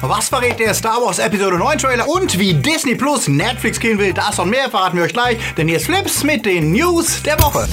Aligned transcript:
Was 0.00 0.28
verrät 0.28 0.60
der 0.60 0.74
Star 0.74 1.02
Wars 1.02 1.18
Episode 1.18 1.58
9 1.58 1.78
Trailer 1.78 2.08
und 2.08 2.38
wie 2.38 2.54
Disney 2.54 2.94
Plus 2.94 3.26
Netflix 3.26 3.80
killen 3.80 3.98
will, 3.98 4.12
das 4.12 4.38
und 4.38 4.48
mehr 4.48 4.70
verraten 4.70 4.96
wir 4.96 5.04
euch 5.04 5.12
gleich, 5.12 5.38
denn 5.56 5.66
hier 5.66 5.78
ist 5.78 5.86
Flips 5.86 6.22
mit 6.22 6.46
den 6.46 6.70
News 6.70 7.20
der 7.22 7.36
Woche. 7.40 7.66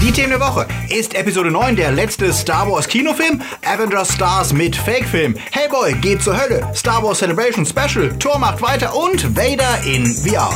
Die 0.00 0.12
Themen 0.12 0.30
der 0.30 0.40
Woche 0.40 0.68
ist 0.88 1.14
Episode 1.14 1.50
9 1.50 1.74
der 1.74 1.90
letzte 1.90 2.32
Star 2.32 2.70
Wars 2.70 2.86
Kinofilm, 2.86 3.42
Avengers 3.66 4.14
Stars 4.14 4.52
mit 4.52 4.76
Fake-Film, 4.76 5.34
Hellboy 5.50 5.94
geht 5.94 6.22
zur 6.22 6.40
Hölle, 6.40 6.70
Star 6.72 7.02
Wars 7.02 7.18
Celebration 7.18 7.66
Special, 7.66 8.16
Tor 8.18 8.38
macht 8.38 8.62
weiter 8.62 8.94
und 8.94 9.36
Vader 9.36 9.80
in 9.84 10.06
VR. 10.06 10.54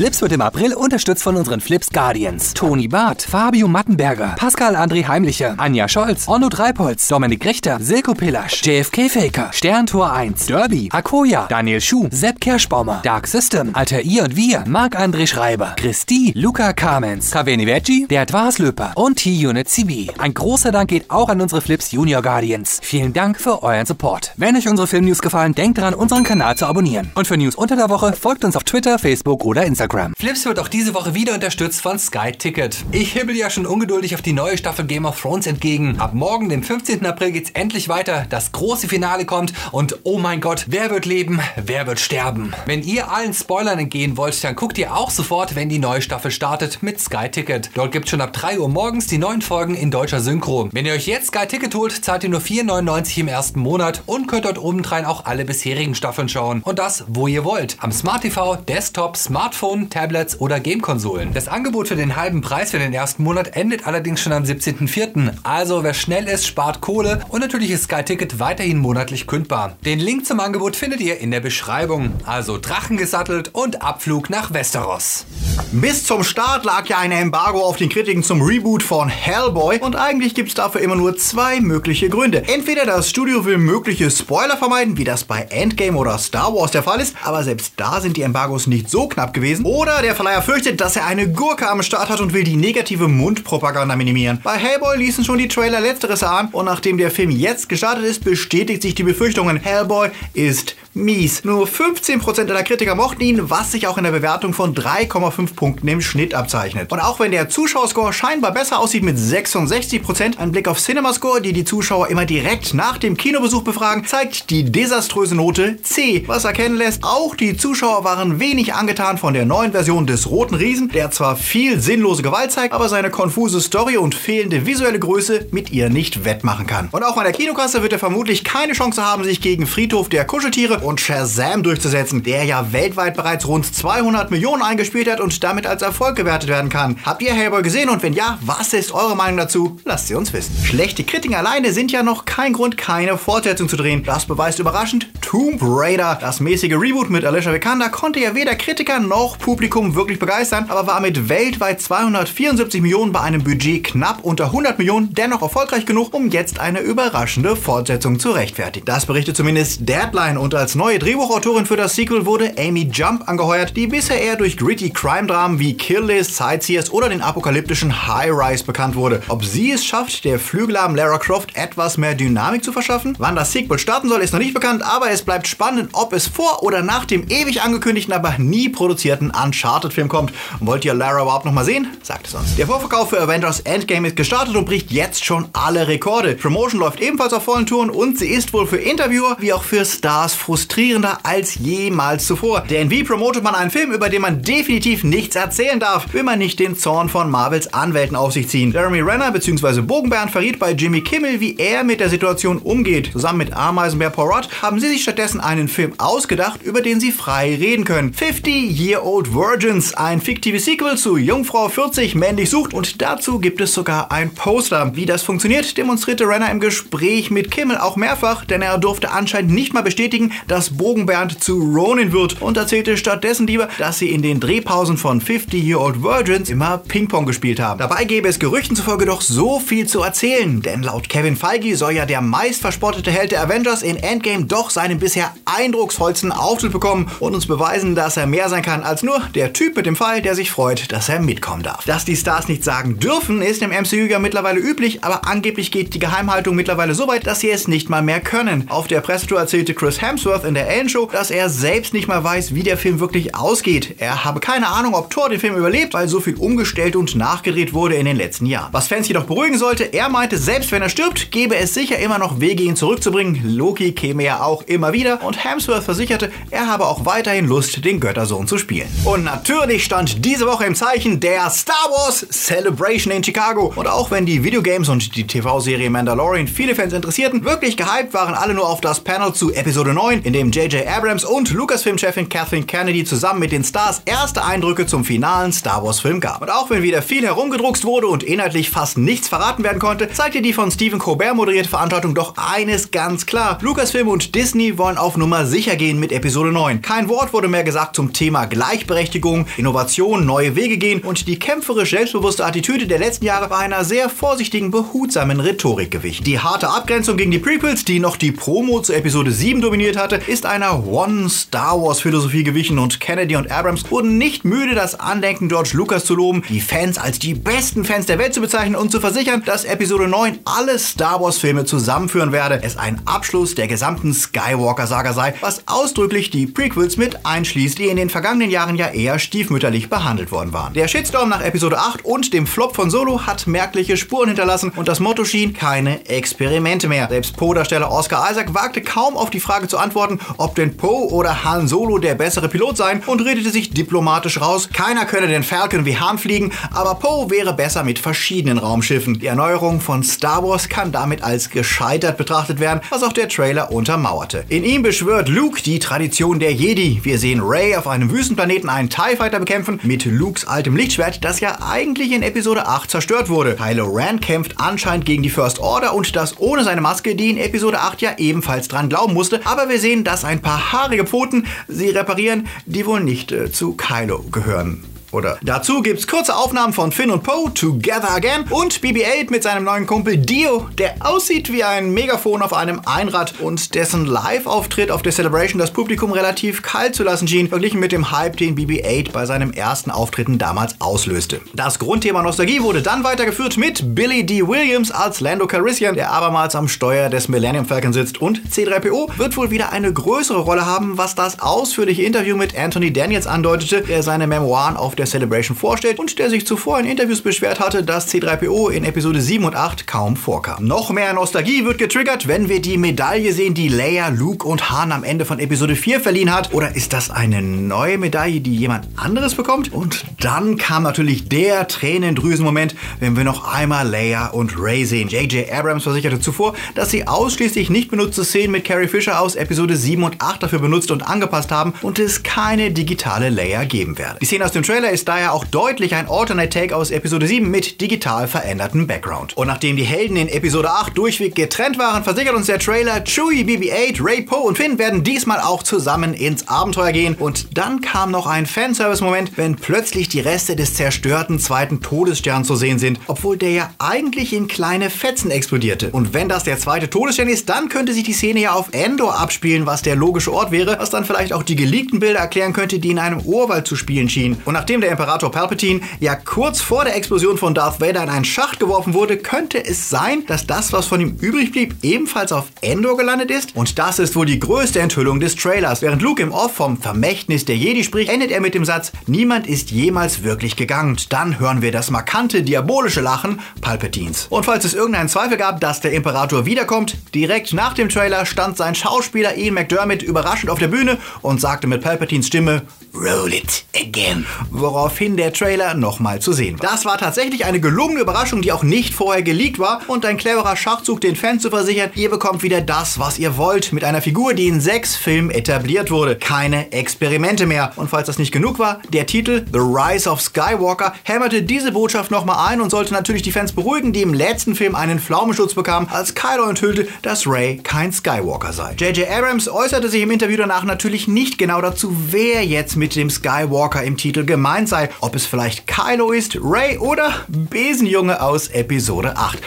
Flips 0.00 0.22
wird 0.22 0.32
im 0.32 0.40
April 0.40 0.72
unterstützt 0.72 1.22
von 1.22 1.36
unseren 1.36 1.60
Flips 1.60 1.90
Guardians. 1.90 2.54
Toni 2.54 2.88
Barth, 2.88 3.20
Fabio 3.20 3.68
Mattenberger, 3.68 4.34
Pascal 4.38 4.74
André 4.74 5.06
Heimlicher, 5.06 5.56
Anja 5.58 5.88
Scholz, 5.88 6.26
Onno 6.26 6.48
Dreipolz, 6.48 7.06
Dominik 7.06 7.44
Richter, 7.44 7.76
Silko 7.82 8.14
Pillasch, 8.14 8.62
JFK 8.64 9.10
Faker, 9.10 9.50
Sterntor 9.52 10.10
1, 10.10 10.46
Derby, 10.46 10.88
Akoya, 10.90 11.46
Daniel 11.50 11.82
Schuh, 11.82 12.08
Sepp 12.10 12.40
Kerschbaumer, 12.40 13.02
Dark 13.02 13.26
System, 13.26 13.74
Alter 13.74 14.02
I 14.02 14.22
und 14.22 14.36
Wir, 14.36 14.64
Marc-André 14.66 15.26
Schreiber, 15.26 15.74
Christi, 15.76 16.32
Luca 16.34 16.72
Kamens, 16.72 17.30
Kaveni 17.30 17.66
Veggi, 17.66 18.06
Bert 18.08 18.32
Waslöper 18.32 18.92
und 18.94 19.16
T-Unit 19.16 19.68
CB. 19.68 20.12
Ein 20.16 20.32
großer 20.32 20.72
Dank 20.72 20.88
geht 20.88 21.10
auch 21.10 21.28
an 21.28 21.42
unsere 21.42 21.60
Flips 21.60 21.92
Junior 21.92 22.22
Guardians. 22.22 22.80
Vielen 22.82 23.12
Dank 23.12 23.38
für 23.38 23.62
euren 23.62 23.84
Support. 23.84 24.32
Wenn 24.38 24.56
euch 24.56 24.66
unsere 24.66 24.86
Filmnews 24.86 25.20
gefallen, 25.20 25.54
denkt 25.54 25.76
daran, 25.76 25.92
unseren 25.92 26.24
Kanal 26.24 26.56
zu 26.56 26.64
abonnieren. 26.64 27.10
Und 27.16 27.26
für 27.26 27.36
News 27.36 27.54
unter 27.54 27.76
der 27.76 27.90
Woche 27.90 28.14
folgt 28.14 28.46
uns 28.46 28.56
auf 28.56 28.64
Twitter, 28.64 28.98
Facebook 28.98 29.44
oder 29.44 29.66
Instagram. 29.66 29.89
Flips 30.16 30.44
wird 30.44 30.60
auch 30.60 30.68
diese 30.68 30.94
Woche 30.94 31.14
wieder 31.14 31.34
unterstützt 31.34 31.80
von 31.80 31.98
Sky 31.98 32.30
Ticket. 32.30 32.84
Ich 32.92 33.12
hibbel 33.12 33.34
ja 33.34 33.50
schon 33.50 33.66
ungeduldig 33.66 34.14
auf 34.14 34.22
die 34.22 34.32
neue 34.32 34.56
Staffel 34.56 34.84
Game 34.84 35.04
of 35.04 35.20
Thrones 35.20 35.48
entgegen. 35.48 35.98
Ab 35.98 36.14
morgen, 36.14 36.48
dem 36.48 36.62
15. 36.62 37.04
April, 37.04 37.32
geht's 37.32 37.50
endlich 37.54 37.88
weiter. 37.88 38.24
Das 38.30 38.52
große 38.52 38.86
Finale 38.86 39.24
kommt 39.24 39.52
und 39.72 39.98
oh 40.04 40.18
mein 40.20 40.40
Gott, 40.40 40.66
wer 40.68 40.90
wird 40.90 41.06
leben, 41.06 41.40
wer 41.56 41.88
wird 41.88 41.98
sterben? 41.98 42.52
Wenn 42.66 42.84
ihr 42.84 43.10
allen 43.10 43.34
Spoilern 43.34 43.80
entgehen 43.80 44.16
wollt, 44.16 44.44
dann 44.44 44.54
guckt 44.54 44.78
ihr 44.78 44.94
auch 44.94 45.10
sofort, 45.10 45.56
wenn 45.56 45.68
die 45.68 45.80
neue 45.80 46.02
Staffel 46.02 46.30
startet 46.30 46.84
mit 46.84 47.00
Sky 47.00 47.28
Ticket. 47.28 47.70
Dort 47.74 47.90
gibt's 47.90 48.10
schon 48.10 48.20
ab 48.20 48.32
3 48.32 48.60
Uhr 48.60 48.68
morgens 48.68 49.08
die 49.08 49.18
neuen 49.18 49.42
Folgen 49.42 49.74
in 49.74 49.90
deutscher 49.90 50.20
Synchro. 50.20 50.68
Wenn 50.70 50.86
ihr 50.86 50.92
euch 50.92 51.08
jetzt 51.08 51.28
Sky 51.28 51.46
Ticket 51.48 51.74
holt, 51.74 52.04
zahlt 52.04 52.22
ihr 52.22 52.30
nur 52.30 52.40
4,99 52.40 53.18
im 53.18 53.28
ersten 53.28 53.58
Monat 53.58 54.04
und 54.06 54.28
könnt 54.28 54.44
dort 54.44 54.58
obendrein 54.58 55.04
auch 55.04 55.24
alle 55.24 55.44
bisherigen 55.44 55.96
Staffeln 55.96 56.28
schauen. 56.28 56.60
Und 56.62 56.78
das, 56.78 57.06
wo 57.08 57.26
ihr 57.26 57.44
wollt. 57.44 57.76
Am 57.80 57.90
Smart 57.90 58.22
TV, 58.22 58.54
Desktop, 58.54 59.16
Smartphone, 59.16 59.79
Tablets 59.88 60.40
oder 60.40 60.60
Gamekonsolen. 60.60 61.32
Das 61.32 61.48
Angebot 61.48 61.88
für 61.88 61.96
den 61.96 62.16
halben 62.16 62.42
Preis 62.42 62.72
für 62.72 62.78
den 62.78 62.92
ersten 62.92 63.22
Monat 63.22 63.56
endet 63.56 63.86
allerdings 63.86 64.20
schon 64.20 64.32
am 64.32 64.42
17.04. 64.42 65.30
Also 65.42 65.82
wer 65.82 65.94
schnell 65.94 66.28
ist, 66.28 66.46
spart 66.46 66.80
Kohle 66.80 67.24
und 67.28 67.40
natürlich 67.40 67.70
ist 67.70 67.84
Sky 67.84 68.02
Ticket 68.02 68.38
weiterhin 68.38 68.78
monatlich 68.78 69.26
kündbar. 69.26 69.76
Den 69.84 69.98
Link 70.00 70.26
zum 70.26 70.40
Angebot 70.40 70.76
findet 70.76 71.00
ihr 71.00 71.18
in 71.20 71.30
der 71.30 71.40
Beschreibung. 71.40 72.12
Also 72.26 72.58
Drachen 72.58 72.96
gesattelt 72.96 73.50
und 73.54 73.80
Abflug 73.80 74.28
nach 74.28 74.52
Westeros. 74.52 75.24
Bis 75.72 76.04
zum 76.04 76.24
Start 76.24 76.64
lag 76.64 76.88
ja 76.88 76.98
ein 76.98 77.12
Embargo 77.12 77.60
auf 77.60 77.76
den 77.76 77.88
Kritiken 77.88 78.24
zum 78.24 78.42
Reboot 78.42 78.82
von 78.82 79.08
Hellboy 79.08 79.78
und 79.78 79.94
eigentlich 79.94 80.34
gibt 80.34 80.48
es 80.48 80.54
dafür 80.54 80.80
immer 80.80 80.96
nur 80.96 81.16
zwei 81.16 81.60
mögliche 81.60 82.08
Gründe. 82.08 82.42
Entweder 82.48 82.84
das 82.84 83.08
Studio 83.08 83.44
will 83.44 83.56
mögliche 83.58 84.10
Spoiler 84.10 84.56
vermeiden, 84.56 84.96
wie 84.96 85.04
das 85.04 85.22
bei 85.22 85.42
Endgame 85.50 85.96
oder 85.96 86.18
Star 86.18 86.52
Wars 86.52 86.72
der 86.72 86.82
Fall 86.82 87.00
ist, 87.00 87.14
aber 87.22 87.44
selbst 87.44 87.74
da 87.76 88.00
sind 88.00 88.16
die 88.16 88.22
Embargos 88.22 88.66
nicht 88.66 88.90
so 88.90 89.06
knapp 89.06 89.32
gewesen. 89.32 89.64
Oder 89.64 90.02
der 90.02 90.16
Verleiher 90.16 90.42
fürchtet, 90.42 90.80
dass 90.80 90.96
er 90.96 91.06
eine 91.06 91.30
Gurke 91.30 91.70
am 91.70 91.82
Start 91.82 92.08
hat 92.08 92.20
und 92.20 92.32
will 92.32 92.42
die 92.42 92.56
negative 92.56 93.06
Mundpropaganda 93.06 93.94
minimieren. 93.94 94.40
Bei 94.42 94.56
Hellboy 94.56 94.98
ließen 94.98 95.24
schon 95.24 95.38
die 95.38 95.48
Trailer 95.48 95.80
letzteres 95.80 96.24
ahnen 96.24 96.48
und 96.50 96.64
nachdem 96.64 96.98
der 96.98 97.12
Film 97.12 97.30
jetzt 97.30 97.68
gestartet 97.68 98.04
ist, 98.04 98.24
bestätigt 98.24 98.82
sich 98.82 98.96
die 98.96 99.04
Befürchtungen. 99.04 99.56
Hellboy 99.56 100.10
ist 100.34 100.74
mies. 100.94 101.44
Nur 101.44 101.66
15% 101.66 102.50
aller 102.50 102.62
Kritiker 102.62 102.94
mochten 102.94 103.22
ihn, 103.22 103.50
was 103.50 103.72
sich 103.72 103.86
auch 103.86 103.96
in 103.98 104.04
der 104.04 104.10
Bewertung 104.10 104.52
von 104.52 104.74
3,5 104.74 105.54
Punkten 105.54 105.88
im 105.88 106.00
Schnitt 106.00 106.34
abzeichnet. 106.34 106.92
Und 106.92 107.00
auch 107.00 107.20
wenn 107.20 107.30
der 107.30 107.48
Zuschauerscore 107.48 108.12
scheinbar 108.12 108.52
besser 108.52 108.78
aussieht 108.78 109.02
mit 109.02 109.16
66%, 109.16 110.38
ein 110.38 110.52
Blick 110.52 110.68
auf 110.68 110.80
CinemaScore, 110.80 111.40
die 111.40 111.52
die 111.52 111.64
Zuschauer 111.64 112.08
immer 112.08 112.24
direkt 112.24 112.74
nach 112.74 112.98
dem 112.98 113.16
Kinobesuch 113.16 113.62
befragen, 113.62 114.04
zeigt 114.04 114.50
die 114.50 114.64
desaströse 114.64 115.34
Note 115.34 115.80
C, 115.82 116.24
was 116.26 116.44
erkennen 116.44 116.76
lässt, 116.76 117.04
auch 117.04 117.34
die 117.34 117.56
Zuschauer 117.56 118.04
waren 118.04 118.40
wenig 118.40 118.74
angetan 118.74 119.18
von 119.18 119.34
der 119.34 119.46
neuen 119.46 119.72
Version 119.72 120.06
des 120.06 120.28
Roten 120.28 120.54
Riesen, 120.54 120.88
der 120.88 121.10
zwar 121.10 121.36
viel 121.36 121.80
sinnlose 121.80 122.22
Gewalt 122.22 122.50
zeigt, 122.50 122.74
aber 122.74 122.88
seine 122.88 123.10
konfuse 123.10 123.60
Story 123.60 123.96
und 123.96 124.14
fehlende 124.14 124.66
visuelle 124.66 124.98
Größe 124.98 125.46
mit 125.52 125.70
ihr 125.70 125.88
nicht 125.88 126.24
wettmachen 126.24 126.66
kann. 126.66 126.88
Und 126.90 127.04
auch 127.04 127.16
an 127.16 127.24
der 127.24 127.32
Kinokasse 127.32 127.82
wird 127.82 127.92
er 127.92 127.98
vermutlich 127.98 128.44
keine 128.44 128.72
Chance 128.72 129.04
haben, 129.04 129.24
sich 129.24 129.40
gegen 129.40 129.66
Friedhof 129.66 130.08
der 130.08 130.24
Kuscheltiere 130.24 130.79
und 130.82 131.00
Shazam 131.00 131.62
durchzusetzen, 131.62 132.22
der 132.22 132.44
ja 132.44 132.72
weltweit 132.72 133.14
bereits 133.14 133.46
rund 133.46 133.66
200 133.74 134.30
Millionen 134.30 134.62
eingespielt 134.62 135.10
hat 135.10 135.20
und 135.20 135.42
damit 135.42 135.66
als 135.66 135.82
Erfolg 135.82 136.16
gewertet 136.16 136.48
werden 136.48 136.70
kann. 136.70 136.96
Habt 137.04 137.22
ihr 137.22 137.32
Hellboy 137.32 137.62
gesehen 137.62 137.88
und 137.88 138.02
wenn 138.02 138.12
ja, 138.12 138.38
was 138.42 138.72
ist 138.72 138.92
eure 138.92 139.16
Meinung 139.16 139.38
dazu? 139.38 139.78
Lasst 139.84 140.08
sie 140.08 140.14
uns 140.14 140.32
wissen. 140.32 140.54
Schlechte 140.64 141.04
Kritiken 141.04 141.36
alleine 141.36 141.72
sind 141.72 141.92
ja 141.92 142.02
noch 142.02 142.24
kein 142.24 142.52
Grund, 142.52 142.76
keine 142.76 143.16
Fortsetzung 143.18 143.68
zu 143.68 143.76
drehen. 143.76 144.02
Das 144.04 144.26
beweist 144.26 144.58
überraschend 144.58 145.08
Tomb 145.30 145.60
Raider. 145.62 146.18
Das 146.20 146.40
mäßige 146.40 146.72
Reboot 146.72 147.08
mit 147.08 147.24
Alicia 147.24 147.52
Vikander 147.52 147.88
konnte 147.88 148.18
ja 148.18 148.34
weder 148.34 148.56
Kritiker 148.56 148.98
noch 148.98 149.38
Publikum 149.38 149.94
wirklich 149.94 150.18
begeistern, 150.18 150.66
aber 150.68 150.88
war 150.88 151.00
mit 151.00 151.28
weltweit 151.28 151.80
274 151.80 152.82
Millionen 152.82 153.12
bei 153.12 153.20
einem 153.20 153.44
Budget 153.44 153.84
knapp 153.84 154.24
unter 154.24 154.46
100 154.46 154.76
Millionen 154.78 155.14
dennoch 155.14 155.40
erfolgreich 155.40 155.86
genug, 155.86 156.14
um 156.14 156.30
jetzt 156.30 156.58
eine 156.58 156.80
überraschende 156.80 157.54
Fortsetzung 157.54 158.18
zu 158.18 158.32
rechtfertigen. 158.32 158.84
Das 158.86 159.06
berichtet 159.06 159.36
zumindest 159.36 159.88
Deadline 159.88 160.36
und 160.36 160.52
als 160.56 160.74
neue 160.74 160.98
Drehbuchautorin 160.98 161.64
für 161.64 161.76
das 161.76 161.94
Sequel 161.94 162.26
wurde 162.26 162.54
Amy 162.58 162.90
Jump 162.92 163.28
angeheuert, 163.28 163.76
die 163.76 163.86
bisher 163.86 164.20
eher 164.20 164.34
durch 164.34 164.56
gritty 164.56 164.90
Crime-Dramen 164.90 165.60
wie 165.60 165.76
Kill 165.76 166.06
List, 166.06 166.34
Sightseers 166.34 166.90
oder 166.90 167.08
den 167.08 167.22
apokalyptischen 167.22 168.08
High 168.08 168.32
Rise 168.32 168.64
bekannt 168.64 168.96
wurde. 168.96 169.22
Ob 169.28 169.44
sie 169.44 169.70
es 169.70 169.84
schafft, 169.84 170.24
der 170.24 170.40
Flügelarm 170.40 170.96
Lara 170.96 171.18
Croft 171.18 171.54
etwas 171.54 171.98
mehr 171.98 172.16
Dynamik 172.16 172.64
zu 172.64 172.72
verschaffen? 172.72 173.14
Wann 173.18 173.36
das 173.36 173.52
Sequel 173.52 173.78
starten 173.78 174.08
soll, 174.08 174.22
ist 174.22 174.32
noch 174.32 174.40
nicht 174.40 174.54
bekannt, 174.54 174.82
aber 174.82 175.08
es 175.12 175.19
bleibt 175.24 175.46
spannend, 175.46 175.90
ob 175.92 176.12
es 176.12 176.26
vor 176.28 176.62
oder 176.62 176.82
nach 176.82 177.04
dem 177.04 177.28
ewig 177.28 177.62
angekündigten, 177.62 178.12
aber 178.12 178.34
nie 178.38 178.68
produzierten 178.68 179.30
Uncharted-Film 179.30 180.08
kommt. 180.08 180.32
Und 180.58 180.66
wollt 180.66 180.84
ihr 180.84 180.94
Lara 180.94 181.22
überhaupt 181.22 181.44
noch 181.44 181.52
mal 181.52 181.64
sehen? 181.64 181.88
Sagt 182.02 182.26
es 182.26 182.34
uns. 182.34 182.56
Der 182.56 182.66
Vorverkauf 182.66 183.10
für 183.10 183.20
Avengers 183.20 183.60
Endgame 183.60 184.08
ist 184.08 184.16
gestartet 184.16 184.56
und 184.56 184.64
bricht 184.64 184.90
jetzt 184.90 185.24
schon 185.24 185.48
alle 185.52 185.88
Rekorde. 185.88 186.34
Promotion 186.34 186.80
läuft 186.80 187.00
ebenfalls 187.00 187.32
auf 187.32 187.44
vollen 187.44 187.66
Touren 187.66 187.90
und 187.90 188.18
sie 188.18 188.28
ist 188.28 188.52
wohl 188.52 188.66
für 188.66 188.76
Interviewer 188.76 189.36
wie 189.40 189.52
auch 189.52 189.62
für 189.62 189.84
Stars 189.84 190.34
frustrierender 190.34 191.18
als 191.22 191.56
jemals 191.56 192.26
zuvor. 192.26 192.62
Denn 192.62 192.90
wie 192.90 193.04
promotet 193.04 193.42
man 193.42 193.54
einen 193.54 193.70
Film, 193.70 193.92
über 193.92 194.08
den 194.08 194.22
man 194.22 194.42
definitiv 194.42 195.04
nichts 195.04 195.36
erzählen 195.36 195.80
darf, 195.80 196.12
will 196.12 196.22
man 196.22 196.38
nicht 196.38 196.58
den 196.58 196.76
Zorn 196.76 197.08
von 197.08 197.30
Marvels 197.30 197.72
Anwälten 197.72 198.16
auf 198.16 198.32
sich 198.32 198.48
ziehen. 198.48 198.72
Jeremy 198.72 199.00
Renner 199.00 199.30
bzw. 199.30 199.82
Bogenbernd 199.82 200.30
verriet 200.30 200.58
bei 200.58 200.72
Jimmy 200.72 201.02
Kimmel, 201.02 201.40
wie 201.40 201.56
er 201.56 201.84
mit 201.84 202.00
der 202.00 202.08
Situation 202.08 202.58
umgeht. 202.58 203.10
Zusammen 203.12 203.38
mit 203.38 203.52
Ameisenbär 203.52 204.10
Poirot 204.10 204.48
haben 204.62 204.80
sie 204.80 204.88
sich 204.88 205.04
stattdessen 205.10 205.40
einen 205.40 205.66
Film 205.66 205.94
ausgedacht, 205.98 206.62
über 206.62 206.82
den 206.82 207.00
sie 207.00 207.10
frei 207.10 207.56
reden 207.56 207.84
können. 207.84 208.14
50 208.14 208.78
Year 208.78 209.04
Old 209.04 209.34
Virgins, 209.34 209.92
ein 209.92 210.20
fiktives 210.20 210.66
Sequel 210.66 210.96
zu 210.96 211.16
Jungfrau 211.16 211.68
40 211.68 212.14
männlich 212.14 212.48
sucht 212.48 212.72
und 212.72 213.02
dazu 213.02 213.40
gibt 213.40 213.60
es 213.60 213.74
sogar 213.74 214.12
ein 214.12 214.30
Poster. 214.30 214.92
Wie 214.94 215.06
das 215.06 215.24
funktioniert, 215.24 215.76
demonstrierte 215.76 216.28
Renner 216.28 216.48
im 216.48 216.60
Gespräch 216.60 217.32
mit 217.32 217.50
Kimmel 217.50 217.78
auch 217.78 217.96
mehrfach, 217.96 218.44
denn 218.44 218.62
er 218.62 218.78
durfte 218.78 219.10
anscheinend 219.10 219.50
nicht 219.50 219.74
mal 219.74 219.82
bestätigen, 219.82 220.30
dass 220.46 220.76
Bogenbernd 220.76 221.42
zu 221.42 221.58
Ronin 221.58 222.12
wird 222.12 222.40
und 222.40 222.56
erzählte 222.56 222.96
stattdessen 222.96 223.48
lieber, 223.48 223.68
dass 223.78 223.98
sie 223.98 224.10
in 224.10 224.22
den 224.22 224.38
Drehpausen 224.38 224.96
von 224.96 225.20
50 225.20 225.60
Year 225.60 225.80
Old 225.80 226.04
Virgins 226.04 226.50
immer 226.50 226.78
Ping-Pong 226.78 227.26
gespielt 227.26 227.58
haben. 227.58 227.80
Dabei 227.80 228.04
gäbe 228.04 228.28
es 228.28 228.38
Gerüchten 228.38 228.76
zufolge 228.76 229.06
doch 229.06 229.22
so 229.22 229.58
viel 229.58 229.88
zu 229.88 230.02
erzählen, 230.02 230.62
denn 230.62 230.84
laut 230.84 231.08
Kevin 231.08 231.34
Feige 231.34 231.76
soll 231.76 231.94
ja 231.94 232.06
der 232.06 232.20
meist 232.20 232.60
verspottete 232.60 233.10
Held 233.10 233.32
der 233.32 233.42
Avengers 233.42 233.82
in 233.82 233.96
Endgame 233.96 234.44
doch 234.44 234.70
seinen 234.70 234.99
bisher 235.00 235.34
eindrucksvollsten 235.44 236.32
Auftritt 236.32 236.72
bekommen 236.72 237.10
und 237.18 237.34
uns 237.34 237.46
beweisen, 237.46 237.94
dass 237.94 238.16
er 238.16 238.26
mehr 238.26 238.48
sein 238.48 238.62
kann 238.62 238.82
als 238.82 239.02
nur 239.02 239.20
der 239.34 239.52
Typ 239.52 239.76
mit 239.76 239.86
dem 239.86 239.96
Fall, 239.96 240.22
der 240.22 240.34
sich 240.34 240.50
freut, 240.50 240.92
dass 240.92 241.08
er 241.08 241.20
mitkommen 241.20 241.62
darf. 241.62 241.84
Dass 241.84 242.04
die 242.04 242.16
Stars 242.16 242.48
nicht 242.48 242.62
sagen 242.62 242.98
dürfen, 242.98 243.42
ist 243.42 243.62
im 243.62 243.70
MCU 243.70 244.06
ja 244.08 244.18
mittlerweile 244.18 244.60
üblich, 244.60 245.02
aber 245.02 245.26
angeblich 245.26 245.72
geht 245.72 245.94
die 245.94 245.98
Geheimhaltung 245.98 246.54
mittlerweile 246.54 246.94
so 246.94 247.08
weit, 247.08 247.26
dass 247.26 247.40
sie 247.40 247.50
es 247.50 247.66
nicht 247.66 247.88
mal 247.88 248.02
mehr 248.02 248.20
können. 248.20 248.68
Auf 248.68 248.86
der 248.86 249.00
Pressetour 249.00 249.40
erzählte 249.40 249.74
Chris 249.74 250.00
Hemsworth, 250.00 250.44
in 250.44 250.54
der 250.54 250.68
Ellen-Show, 250.68 251.08
dass 251.10 251.30
er 251.30 251.48
selbst 251.48 251.94
nicht 251.94 252.08
mal 252.08 252.22
weiß, 252.22 252.54
wie 252.54 252.62
der 252.62 252.76
Film 252.76 253.00
wirklich 253.00 253.34
ausgeht. 253.34 253.96
Er 253.98 254.24
habe 254.24 254.40
keine 254.40 254.68
Ahnung, 254.68 254.94
ob 254.94 255.10
Thor 255.10 255.28
den 255.28 255.40
Film 255.40 255.56
überlebt, 255.56 255.94
weil 255.94 256.08
so 256.08 256.20
viel 256.20 256.36
umgestellt 256.36 256.96
und 256.96 257.14
nachgedreht 257.14 257.72
wurde 257.72 257.94
in 257.94 258.04
den 258.04 258.16
letzten 258.16 258.46
Jahren. 258.46 258.72
Was 258.72 258.88
Fans 258.88 259.08
jedoch 259.08 259.24
beruhigen 259.24 259.58
sollte, 259.58 259.84
er 259.84 260.08
meinte, 260.08 260.38
selbst 260.38 260.70
wenn 260.72 260.82
er 260.82 260.88
stirbt, 260.88 261.30
gäbe 261.30 261.56
es 261.56 261.74
sicher 261.74 261.98
immer 261.98 262.18
noch 262.18 262.40
Wege, 262.40 262.62
ihn 262.62 262.76
zurückzubringen. 262.76 263.40
Loki 263.44 263.92
käme 263.92 264.24
ja 264.24 264.42
auch 264.42 264.62
immer 264.62 264.89
wieder 264.92 265.22
und 265.22 265.44
Hemsworth 265.44 265.84
versicherte, 265.84 266.30
er 266.50 266.66
habe 266.66 266.86
auch 266.86 267.04
weiterhin 267.06 267.46
Lust, 267.46 267.84
den 267.84 268.00
Göttersohn 268.00 268.46
zu 268.46 268.58
spielen. 268.58 268.88
Und 269.04 269.24
natürlich 269.24 269.84
stand 269.84 270.24
diese 270.24 270.46
Woche 270.46 270.64
im 270.64 270.74
Zeichen 270.74 271.20
der 271.20 271.48
Star 271.50 271.74
Wars 271.90 272.26
Celebration 272.30 273.12
in 273.12 273.24
Chicago. 273.24 273.72
Und 273.74 273.86
auch 273.86 274.10
wenn 274.10 274.26
die 274.26 274.44
Videogames 274.44 274.88
und 274.88 275.16
die 275.16 275.26
TV-Serie 275.26 275.90
Mandalorian 275.90 276.48
viele 276.48 276.74
Fans 276.74 276.92
interessierten, 276.92 277.44
wirklich 277.44 277.76
gehypt 277.76 278.14
waren 278.14 278.34
alle 278.34 278.54
nur 278.54 278.68
auf 278.68 278.80
das 278.80 279.00
Panel 279.00 279.32
zu 279.32 279.52
Episode 279.52 279.94
9, 279.94 280.22
in 280.22 280.32
dem 280.32 280.50
J.J. 280.50 280.86
Abrams 280.86 281.24
und 281.24 281.50
Lucasfilm-Chefin 281.52 282.28
Kathleen 282.28 282.66
Kennedy 282.66 283.04
zusammen 283.04 283.40
mit 283.40 283.52
den 283.52 283.64
Stars 283.64 284.02
erste 284.04 284.44
Eindrücke 284.44 284.86
zum 284.86 285.04
finalen 285.04 285.52
Star 285.52 285.84
Wars-Film 285.84 286.20
gab. 286.20 286.42
Und 286.42 286.50
auch 286.50 286.70
wenn 286.70 286.82
wieder 286.82 287.02
viel 287.02 287.24
herumgedruckst 287.24 287.84
wurde 287.84 288.06
und 288.06 288.22
inhaltlich 288.22 288.70
fast 288.70 288.98
nichts 288.98 289.28
verraten 289.28 289.64
werden 289.64 289.78
konnte, 289.78 290.10
zeigte 290.10 290.42
die 290.42 290.52
von 290.52 290.70
Stephen 290.70 290.98
Colbert 290.98 291.34
moderierte 291.34 291.68
Veranstaltung 291.68 292.14
doch 292.14 292.34
eines 292.36 292.90
ganz 292.90 293.26
klar. 293.26 293.58
Lucasfilm 293.60 294.08
und 294.08 294.34
Disney 294.34 294.78
wollen 294.80 294.96
auf 294.96 295.18
Nummer 295.18 295.44
sicher 295.44 295.76
gehen 295.76 296.00
mit 296.00 296.10
Episode 296.10 296.52
9. 296.52 296.80
Kein 296.80 297.10
Wort 297.10 297.34
wurde 297.34 297.48
mehr 297.48 297.64
gesagt 297.64 297.94
zum 297.94 298.14
Thema 298.14 298.46
Gleichberechtigung, 298.46 299.44
Innovation, 299.58 300.24
neue 300.24 300.56
Wege 300.56 300.78
gehen 300.78 301.02
und 301.02 301.28
die 301.28 301.38
kämpferisch 301.38 301.90
selbstbewusste 301.90 302.46
Attitüde 302.46 302.86
der 302.86 302.98
letzten 302.98 303.26
Jahre 303.26 303.50
war 303.50 303.58
einer 303.58 303.84
sehr 303.84 304.08
vorsichtigen, 304.08 304.70
behutsamen 304.70 305.38
Rhetorik 305.38 305.90
gewichen. 305.90 306.24
Die 306.24 306.38
harte 306.38 306.70
Abgrenzung 306.70 307.18
gegen 307.18 307.30
die 307.30 307.38
Prequels, 307.38 307.84
die 307.84 308.00
noch 308.00 308.16
die 308.16 308.32
Promo 308.32 308.80
zu 308.80 308.94
Episode 308.94 309.32
7 309.32 309.60
dominiert 309.60 309.98
hatte, 309.98 310.16
ist 310.26 310.46
einer 310.46 310.86
One-Star 310.86 311.82
Wars-Philosophie 311.82 312.42
gewichen 312.42 312.78
und 312.78 313.00
Kennedy 313.00 313.36
und 313.36 313.50
Abrams 313.50 313.90
wurden 313.90 314.16
nicht 314.16 314.46
müde, 314.46 314.74
das 314.74 314.98
Andenken 314.98 315.50
George 315.50 315.72
Lucas 315.74 316.06
zu 316.06 316.14
loben, 316.14 316.42
die 316.48 316.62
Fans 316.62 316.96
als 316.96 317.18
die 317.18 317.34
besten 317.34 317.84
Fans 317.84 318.06
der 318.06 318.18
Welt 318.18 318.32
zu 318.32 318.40
bezeichnen 318.40 318.76
und 318.76 318.90
zu 318.90 318.98
versichern, 318.98 319.42
dass 319.44 319.64
Episode 319.64 320.08
9 320.08 320.38
alle 320.46 320.78
Star 320.78 321.20
Wars-Filme 321.20 321.66
zusammenführen 321.66 322.32
werde, 322.32 322.62
es 322.62 322.78
ein 322.78 323.02
Abschluss 323.04 323.54
der 323.54 323.68
gesamten 323.68 324.14
Skywalker-Saga 324.60 325.12
sei, 325.12 325.34
was 325.40 325.62
ausdrücklich 325.66 326.30
die 326.30 326.46
Prequels 326.46 326.96
mit 326.96 327.24
einschließt, 327.24 327.78
die 327.78 327.86
in 327.86 327.96
den 327.96 328.10
vergangenen 328.10 328.50
Jahren 328.50 328.76
ja 328.76 328.88
eher 328.88 329.18
stiefmütterlich 329.18 329.88
behandelt 329.88 330.30
worden 330.30 330.52
waren. 330.52 330.74
Der 330.74 330.86
Shitstorm 330.86 331.28
nach 331.28 331.42
Episode 331.42 331.78
8 331.78 332.04
und 332.04 332.32
dem 332.34 332.46
Flop 332.46 332.76
von 332.76 332.90
Solo 332.90 333.26
hat 333.26 333.46
merkliche 333.46 333.96
Spuren 333.96 334.28
hinterlassen 334.28 334.72
und 334.76 334.88
das 334.88 335.00
Motto 335.00 335.24
schien 335.24 335.54
keine 335.54 336.06
Experimente 336.06 336.88
mehr. 336.88 337.08
Selbst 337.08 337.36
Poe-Darsteller 337.36 337.90
Oscar 337.90 338.30
Isaac 338.30 338.54
wagte 338.54 338.82
kaum 338.82 339.16
auf 339.16 339.30
die 339.30 339.40
Frage 339.40 339.68
zu 339.68 339.78
antworten, 339.78 340.20
ob 340.36 340.54
denn 340.54 340.76
Poe 340.76 341.10
oder 341.10 341.44
Han 341.44 341.66
Solo 341.66 341.98
der 341.98 342.14
bessere 342.14 342.48
Pilot 342.48 342.76
seien 342.76 343.02
und 343.06 343.20
redete 343.20 343.50
sich 343.50 343.70
diplomatisch 343.70 344.40
raus, 344.40 344.68
keiner 344.72 345.06
könne 345.06 345.28
den 345.28 345.42
Falcon 345.42 345.86
wie 345.86 345.98
Han 345.98 346.18
fliegen, 346.18 346.52
aber 346.72 346.96
Poe 346.96 347.30
wäre 347.30 347.54
besser 347.54 347.82
mit 347.82 347.98
verschiedenen 347.98 348.58
Raumschiffen. 348.58 349.18
Die 349.18 349.26
Erneuerung 349.26 349.80
von 349.80 350.02
Star 350.02 350.44
Wars 350.44 350.68
kann 350.68 350.92
damit 350.92 351.22
als 351.22 351.48
gescheitert 351.50 352.18
betrachtet 352.18 352.60
werden, 352.60 352.80
was 352.90 353.02
auch 353.02 353.12
der 353.12 353.28
Trailer 353.28 353.72
untermauerte. 353.72 354.44
In 354.50 354.64
ihm 354.64 354.82
beschwört 354.82 355.28
Luke 355.28 355.62
die 355.62 355.78
Tradition 355.78 356.40
der 356.40 356.52
Jedi. 356.52 356.98
Wir 357.04 357.20
sehen 357.20 357.38
Rey 357.40 357.76
auf 357.76 357.86
einem 357.86 358.10
Wüstenplaneten 358.10 358.68
einen 358.68 358.90
TIE 358.90 359.14
Fighter 359.16 359.38
bekämpfen 359.38 359.78
mit 359.84 360.04
Lukes 360.06 360.44
altem 360.44 360.74
Lichtschwert, 360.74 361.24
das 361.24 361.38
ja 361.38 361.58
eigentlich 361.60 362.10
in 362.10 362.24
Episode 362.24 362.66
8 362.66 362.90
zerstört 362.90 363.28
wurde. 363.28 363.54
Kylo 363.54 363.86
Ren 363.86 364.18
kämpft 364.18 364.58
anscheinend 364.58 365.06
gegen 365.06 365.22
die 365.22 365.30
First 365.30 365.60
Order 365.60 365.94
und 365.94 366.16
das 366.16 366.40
ohne 366.40 366.64
seine 366.64 366.80
Maske, 366.80 367.14
die 367.14 367.30
in 367.30 367.38
Episode 367.38 367.78
8 367.78 368.02
ja 368.02 368.18
ebenfalls 368.18 368.66
dran 368.66 368.88
glauben 368.88 369.14
musste. 369.14 369.40
Aber 369.44 369.68
wir 369.68 369.78
sehen, 369.78 370.02
dass 370.02 370.24
ein 370.24 370.42
paar 370.42 370.72
haarige 370.72 371.06
Pfoten 371.06 371.46
sie 371.68 371.90
reparieren, 371.90 372.48
die 372.66 372.86
wohl 372.86 373.04
nicht 373.04 373.30
äh, 373.30 373.52
zu 373.52 373.76
Kylo 373.76 374.24
gehören 374.32 374.82
oder 375.12 375.38
dazu 375.42 375.82
gibt's 375.82 376.06
kurze 376.06 376.36
Aufnahmen 376.36 376.72
von 376.72 376.92
Finn 376.92 377.10
und 377.10 377.22
Poe 377.22 377.52
Together 377.52 378.10
Again 378.10 378.44
und 378.50 378.80
BB-8 378.80 379.30
mit 379.30 379.42
seinem 379.42 379.64
neuen 379.64 379.86
Kumpel 379.86 380.16
Dio, 380.18 380.68
der 380.78 380.94
aussieht 381.00 381.52
wie 381.52 381.64
ein 381.64 381.92
Megafon 381.92 382.42
auf 382.42 382.52
einem 382.52 382.80
Einrad 382.84 383.40
und 383.40 383.74
dessen 383.74 384.06
Live-Auftritt 384.06 384.90
auf 384.90 385.02
der 385.02 385.12
Celebration 385.12 385.58
das 385.58 385.72
Publikum 385.72 386.12
relativ 386.12 386.62
kalt 386.62 386.94
zu 386.94 387.02
lassen 387.02 387.26
schien, 387.26 387.48
verglichen 387.48 387.80
mit 387.80 387.92
dem 387.92 388.10
Hype, 388.10 388.36
den 388.36 388.56
BB-8 388.56 389.12
bei 389.12 389.26
seinem 389.26 389.52
ersten 389.52 389.90
Auftritten 389.90 390.38
damals 390.38 390.76
auslöste. 390.80 391.40
Das 391.54 391.78
Grundthema 391.78 392.22
Nostalgie 392.22 392.62
wurde 392.62 392.82
dann 392.82 393.04
weitergeführt 393.04 393.56
mit 393.56 393.94
Billy 393.94 394.24
D. 394.24 394.46
Williams 394.46 394.90
als 394.90 395.20
Lando 395.20 395.46
Calrissian, 395.46 395.94
der 395.94 396.12
abermals 396.12 396.54
am 396.54 396.68
Steuer 396.68 397.08
des 397.08 397.28
Millennium 397.28 397.66
Falcon 397.66 397.92
sitzt 397.92 398.20
und 398.20 398.42
C3PO 398.48 399.18
wird 399.18 399.36
wohl 399.36 399.50
wieder 399.50 399.72
eine 399.72 399.92
größere 399.92 400.38
Rolle 400.38 400.66
haben, 400.66 400.98
was 400.98 401.14
das 401.14 401.40
ausführliche 401.40 402.02
Interview 402.02 402.36
mit 402.36 402.56
Anthony 402.56 402.92
Daniels 402.92 403.26
andeutete, 403.26 403.82
der 403.82 404.02
seine 404.02 404.26
Memoiren 404.26 404.76
auf 404.76 404.94
der 405.00 405.06
Celebration 405.06 405.56
vorstellt 405.56 405.98
und 405.98 406.18
der 406.18 406.28
sich 406.28 406.46
zuvor 406.46 406.78
in 406.78 406.84
Interviews 406.84 407.22
beschwert 407.22 407.58
hatte, 407.58 407.82
dass 407.82 408.12
C3PO 408.12 408.70
in 408.70 408.84
Episode 408.84 409.20
7 409.20 409.44
und 409.44 409.56
8 409.56 409.86
kaum 409.86 410.14
vorkam. 410.14 410.66
Noch 410.66 410.90
mehr 410.90 411.14
Nostalgie 411.14 411.64
wird 411.64 411.78
getriggert, 411.78 412.28
wenn 412.28 412.50
wir 412.50 412.60
die 412.60 412.76
Medaille 412.76 413.32
sehen, 413.32 413.54
die 413.54 413.68
Leia, 413.68 414.08
Luke 414.08 414.46
und 414.46 414.70
Han 414.70 414.92
am 414.92 415.02
Ende 415.02 415.24
von 415.24 415.38
Episode 415.38 415.74
4 415.74 416.00
verliehen 416.00 416.34
hat. 416.34 416.52
Oder 416.52 416.76
ist 416.76 416.92
das 416.92 417.10
eine 417.10 417.40
neue 417.40 417.96
Medaille, 417.96 418.40
die 418.40 418.54
jemand 418.54 418.88
anderes 418.96 419.34
bekommt? 419.34 419.72
Und 419.72 420.04
dann 420.20 420.58
kam 420.58 420.82
natürlich 420.82 421.28
der 421.28 421.66
Tränendrüsenmoment, 421.66 422.74
wenn 422.98 423.16
wir 423.16 423.24
noch 423.24 423.50
einmal 423.50 423.88
Leia 423.88 424.26
und 424.26 424.60
Rey 424.60 424.84
sehen. 424.84 425.08
J.J. 425.08 425.50
Abrams 425.50 425.84
versicherte 425.84 426.20
zuvor, 426.20 426.54
dass 426.74 426.90
sie 426.90 427.06
ausschließlich 427.06 427.70
nicht 427.70 427.90
benutzte 427.90 428.24
Szenen 428.24 428.52
mit 428.52 428.66
Carrie 428.66 428.88
Fisher 428.88 429.18
aus 429.18 429.34
Episode 429.34 429.76
7 429.76 430.02
und 430.02 430.20
8 430.20 430.42
dafür 430.42 430.58
benutzt 430.58 430.90
und 430.90 431.08
angepasst 431.08 431.50
haben 431.50 431.72
und 431.80 431.98
es 431.98 432.22
keine 432.22 432.70
digitale 432.70 433.30
Leia 433.30 433.64
geben 433.64 433.96
werde. 433.96 434.18
Die 434.20 434.26
Szene 434.26 434.44
aus 434.44 434.52
dem 434.52 434.62
Trailer 434.62 434.89
ist 434.90 435.08
daher 435.08 435.32
auch 435.32 435.44
deutlich 435.44 435.94
ein 435.94 436.08
Alternate 436.08 436.50
Take 436.50 436.76
aus 436.76 436.90
Episode 436.90 437.26
7 437.26 437.48
mit 437.48 437.80
digital 437.80 438.28
verändertem 438.28 438.86
Background. 438.86 439.36
Und 439.36 439.46
nachdem 439.46 439.76
die 439.76 439.84
Helden 439.84 440.16
in 440.16 440.28
Episode 440.28 440.70
8 440.70 440.96
durchweg 440.96 441.34
getrennt 441.34 441.78
waren, 441.78 442.02
versichert 442.04 442.34
uns 442.34 442.46
der 442.46 442.58
Trailer, 442.58 443.04
Chewie, 443.04 443.44
BB-8, 443.44 444.04
Ray, 444.04 444.22
Poe 444.22 444.40
und 444.40 444.56
Finn 444.56 444.78
werden 444.78 445.04
diesmal 445.04 445.40
auch 445.40 445.62
zusammen 445.62 446.14
ins 446.14 446.48
Abenteuer 446.48 446.92
gehen. 446.92 447.14
Und 447.14 447.56
dann 447.56 447.80
kam 447.80 448.10
noch 448.10 448.26
ein 448.26 448.46
Fanservice-Moment, 448.46 449.32
wenn 449.36 449.56
plötzlich 449.56 450.08
die 450.08 450.20
Reste 450.20 450.56
des 450.56 450.74
zerstörten 450.74 451.38
zweiten 451.38 451.80
Todessterns 451.80 452.48
zu 452.48 452.56
sehen 452.56 452.78
sind, 452.78 453.00
obwohl 453.06 453.36
der 453.36 453.52
ja 453.52 453.70
eigentlich 453.78 454.32
in 454.32 454.48
kleine 454.48 454.90
Fetzen 454.90 455.30
explodierte. 455.30 455.90
Und 455.90 456.14
wenn 456.14 456.28
das 456.28 456.44
der 456.44 456.58
zweite 456.58 456.90
Todesstern 456.90 457.28
ist, 457.28 457.48
dann 457.48 457.68
könnte 457.68 457.92
sich 457.92 458.04
die 458.04 458.12
Szene 458.12 458.40
ja 458.40 458.52
auf 458.52 458.68
Endor 458.72 459.18
abspielen, 459.18 459.66
was 459.66 459.82
der 459.82 459.96
logische 459.96 460.32
Ort 460.32 460.50
wäre, 460.50 460.78
was 460.78 460.90
dann 460.90 461.04
vielleicht 461.04 461.32
auch 461.32 461.42
die 461.42 461.56
geleakten 461.56 462.00
Bilder 462.00 462.18
erklären 462.18 462.52
könnte, 462.52 462.78
die 462.78 462.90
in 462.90 462.98
einem 462.98 463.20
Urwald 463.20 463.66
zu 463.66 463.76
spielen 463.76 464.08
schienen. 464.08 464.40
Und 464.44 464.54
nachdem 464.80 464.82
der 464.82 464.90
Imperator 464.90 465.30
Palpatine 465.30 465.80
ja 466.00 466.14
kurz 466.14 466.60
vor 466.60 466.84
der 466.84 466.96
Explosion 466.96 467.36
von 467.36 467.54
Darth 467.54 467.80
Vader 467.80 468.02
in 468.02 468.08
einen 468.08 468.24
Schacht 468.24 468.60
geworfen 468.60 468.94
wurde, 468.94 469.18
könnte 469.18 469.62
es 469.62 469.90
sein, 469.90 470.24
dass 470.26 470.46
das, 470.46 470.72
was 470.72 470.86
von 470.86 471.00
ihm 471.00 471.16
übrig 471.20 471.52
blieb, 471.52 471.76
ebenfalls 471.82 472.32
auf 472.32 472.46
Endor 472.62 472.96
gelandet 472.96 473.30
ist? 473.30 473.54
Und 473.54 473.78
das 473.78 473.98
ist 473.98 474.16
wohl 474.16 474.26
die 474.26 474.40
größte 474.40 474.80
Enthüllung 474.80 475.20
des 475.20 475.36
Trailers. 475.36 475.82
Während 475.82 476.02
Luke 476.02 476.22
im 476.22 476.32
Off 476.32 476.54
vom 476.54 476.78
Vermächtnis 476.80 477.44
der 477.44 477.56
Jedi 477.56 477.84
spricht, 477.84 478.10
endet 478.10 478.30
er 478.30 478.40
mit 478.40 478.54
dem 478.54 478.64
Satz, 478.64 478.92
niemand 479.06 479.46
ist 479.46 479.70
jemals 479.70 480.22
wirklich 480.22 480.56
gegangen. 480.56 480.96
Dann 481.10 481.38
hören 481.38 481.62
wir 481.62 481.72
das 481.72 481.90
markante, 481.90 482.42
diabolische 482.42 483.00
Lachen 483.00 483.40
Palpatines. 483.60 484.26
Und 484.30 484.44
falls 484.46 484.64
es 484.64 484.74
irgendeinen 484.74 485.08
Zweifel 485.08 485.36
gab, 485.36 485.60
dass 485.60 485.80
der 485.80 485.92
Imperator 485.92 486.46
wiederkommt, 486.46 486.96
direkt 487.14 487.52
nach 487.52 487.74
dem 487.74 487.88
Trailer 487.88 488.24
stand 488.24 488.56
sein 488.56 488.74
Schauspieler 488.74 489.36
Ian 489.36 489.54
McDermott 489.54 490.02
überraschend 490.02 490.50
auf 490.50 490.58
der 490.58 490.68
Bühne 490.68 490.98
und 491.20 491.40
sagte 491.40 491.66
mit 491.66 491.82
Palpatines 491.82 492.28
Stimme, 492.28 492.62
Roll 492.92 493.32
it 493.32 493.64
again. 493.76 494.26
Woraufhin 494.50 495.16
der 495.16 495.32
Trailer 495.32 495.74
nochmal 495.74 496.20
zu 496.20 496.32
sehen 496.32 496.58
war. 496.58 496.68
Das 496.68 496.84
war 496.84 496.98
tatsächlich 496.98 497.44
eine 497.44 497.60
gelungene 497.60 498.00
Überraschung, 498.00 498.42
die 498.42 498.50
auch 498.50 498.64
nicht 498.64 498.94
vorher 498.94 499.22
geleakt 499.22 499.60
war 499.60 499.82
und 499.86 500.04
ein 500.04 500.16
cleverer 500.16 500.56
Schachzug, 500.56 501.00
den 501.00 501.14
Fans 501.14 501.42
zu 501.42 501.50
versichern, 501.50 501.90
ihr 501.94 502.10
bekommt 502.10 502.42
wieder 502.42 502.60
das, 502.60 502.98
was 502.98 503.18
ihr 503.18 503.36
wollt, 503.36 503.72
mit 503.72 503.84
einer 503.84 504.02
Figur, 504.02 504.34
die 504.34 504.48
in 504.48 504.60
sechs 504.60 504.96
Filmen 504.96 505.30
etabliert 505.30 505.90
wurde. 505.90 506.16
Keine 506.16 506.72
Experimente 506.72 507.46
mehr. 507.46 507.72
Und 507.76 507.90
falls 507.90 508.08
das 508.08 508.18
nicht 508.18 508.32
genug 508.32 508.58
war, 508.58 508.80
der 508.88 509.06
Titel 509.06 509.44
The 509.52 509.58
Rise 509.58 510.10
of 510.10 510.20
Skywalker 510.20 510.92
hämmerte 511.04 511.42
diese 511.42 511.70
Botschaft 511.70 512.10
nochmal 512.10 512.48
ein 512.50 512.60
und 512.60 512.70
sollte 512.70 512.92
natürlich 512.92 513.22
die 513.22 513.32
Fans 513.32 513.52
beruhigen, 513.52 513.92
die 513.92 514.02
im 514.02 514.14
letzten 514.14 514.56
Film 514.56 514.74
einen 514.74 514.98
Pflaumenschutz 514.98 515.54
bekamen, 515.54 515.88
als 515.90 516.14
Kylo 516.16 516.48
enthüllte, 516.48 516.88
dass 517.02 517.26
Rey 517.26 517.58
kein 517.62 517.92
Skywalker 517.92 518.52
sei. 518.52 518.74
J.J. 518.74 519.08
Abrams 519.08 519.48
äußerte 519.48 519.88
sich 519.88 520.02
im 520.02 520.10
Interview 520.10 520.38
danach 520.38 520.64
natürlich 520.64 521.06
nicht 521.06 521.38
genau 521.38 521.60
dazu, 521.60 521.94
wer 522.10 522.44
jetzt 522.44 522.79
mit 522.80 522.96
dem 522.96 523.10
Skywalker 523.10 523.84
im 523.84 523.98
Titel 523.98 524.24
gemeint 524.24 524.68
sei. 524.68 524.88
Ob 525.00 525.14
es 525.14 525.26
vielleicht 525.26 525.66
Kylo 525.66 526.12
ist, 526.12 526.38
Ray 526.40 526.78
oder 526.78 527.12
Besenjunge 527.28 528.22
aus 528.22 528.48
Episode 528.48 529.18
8. 529.18 529.38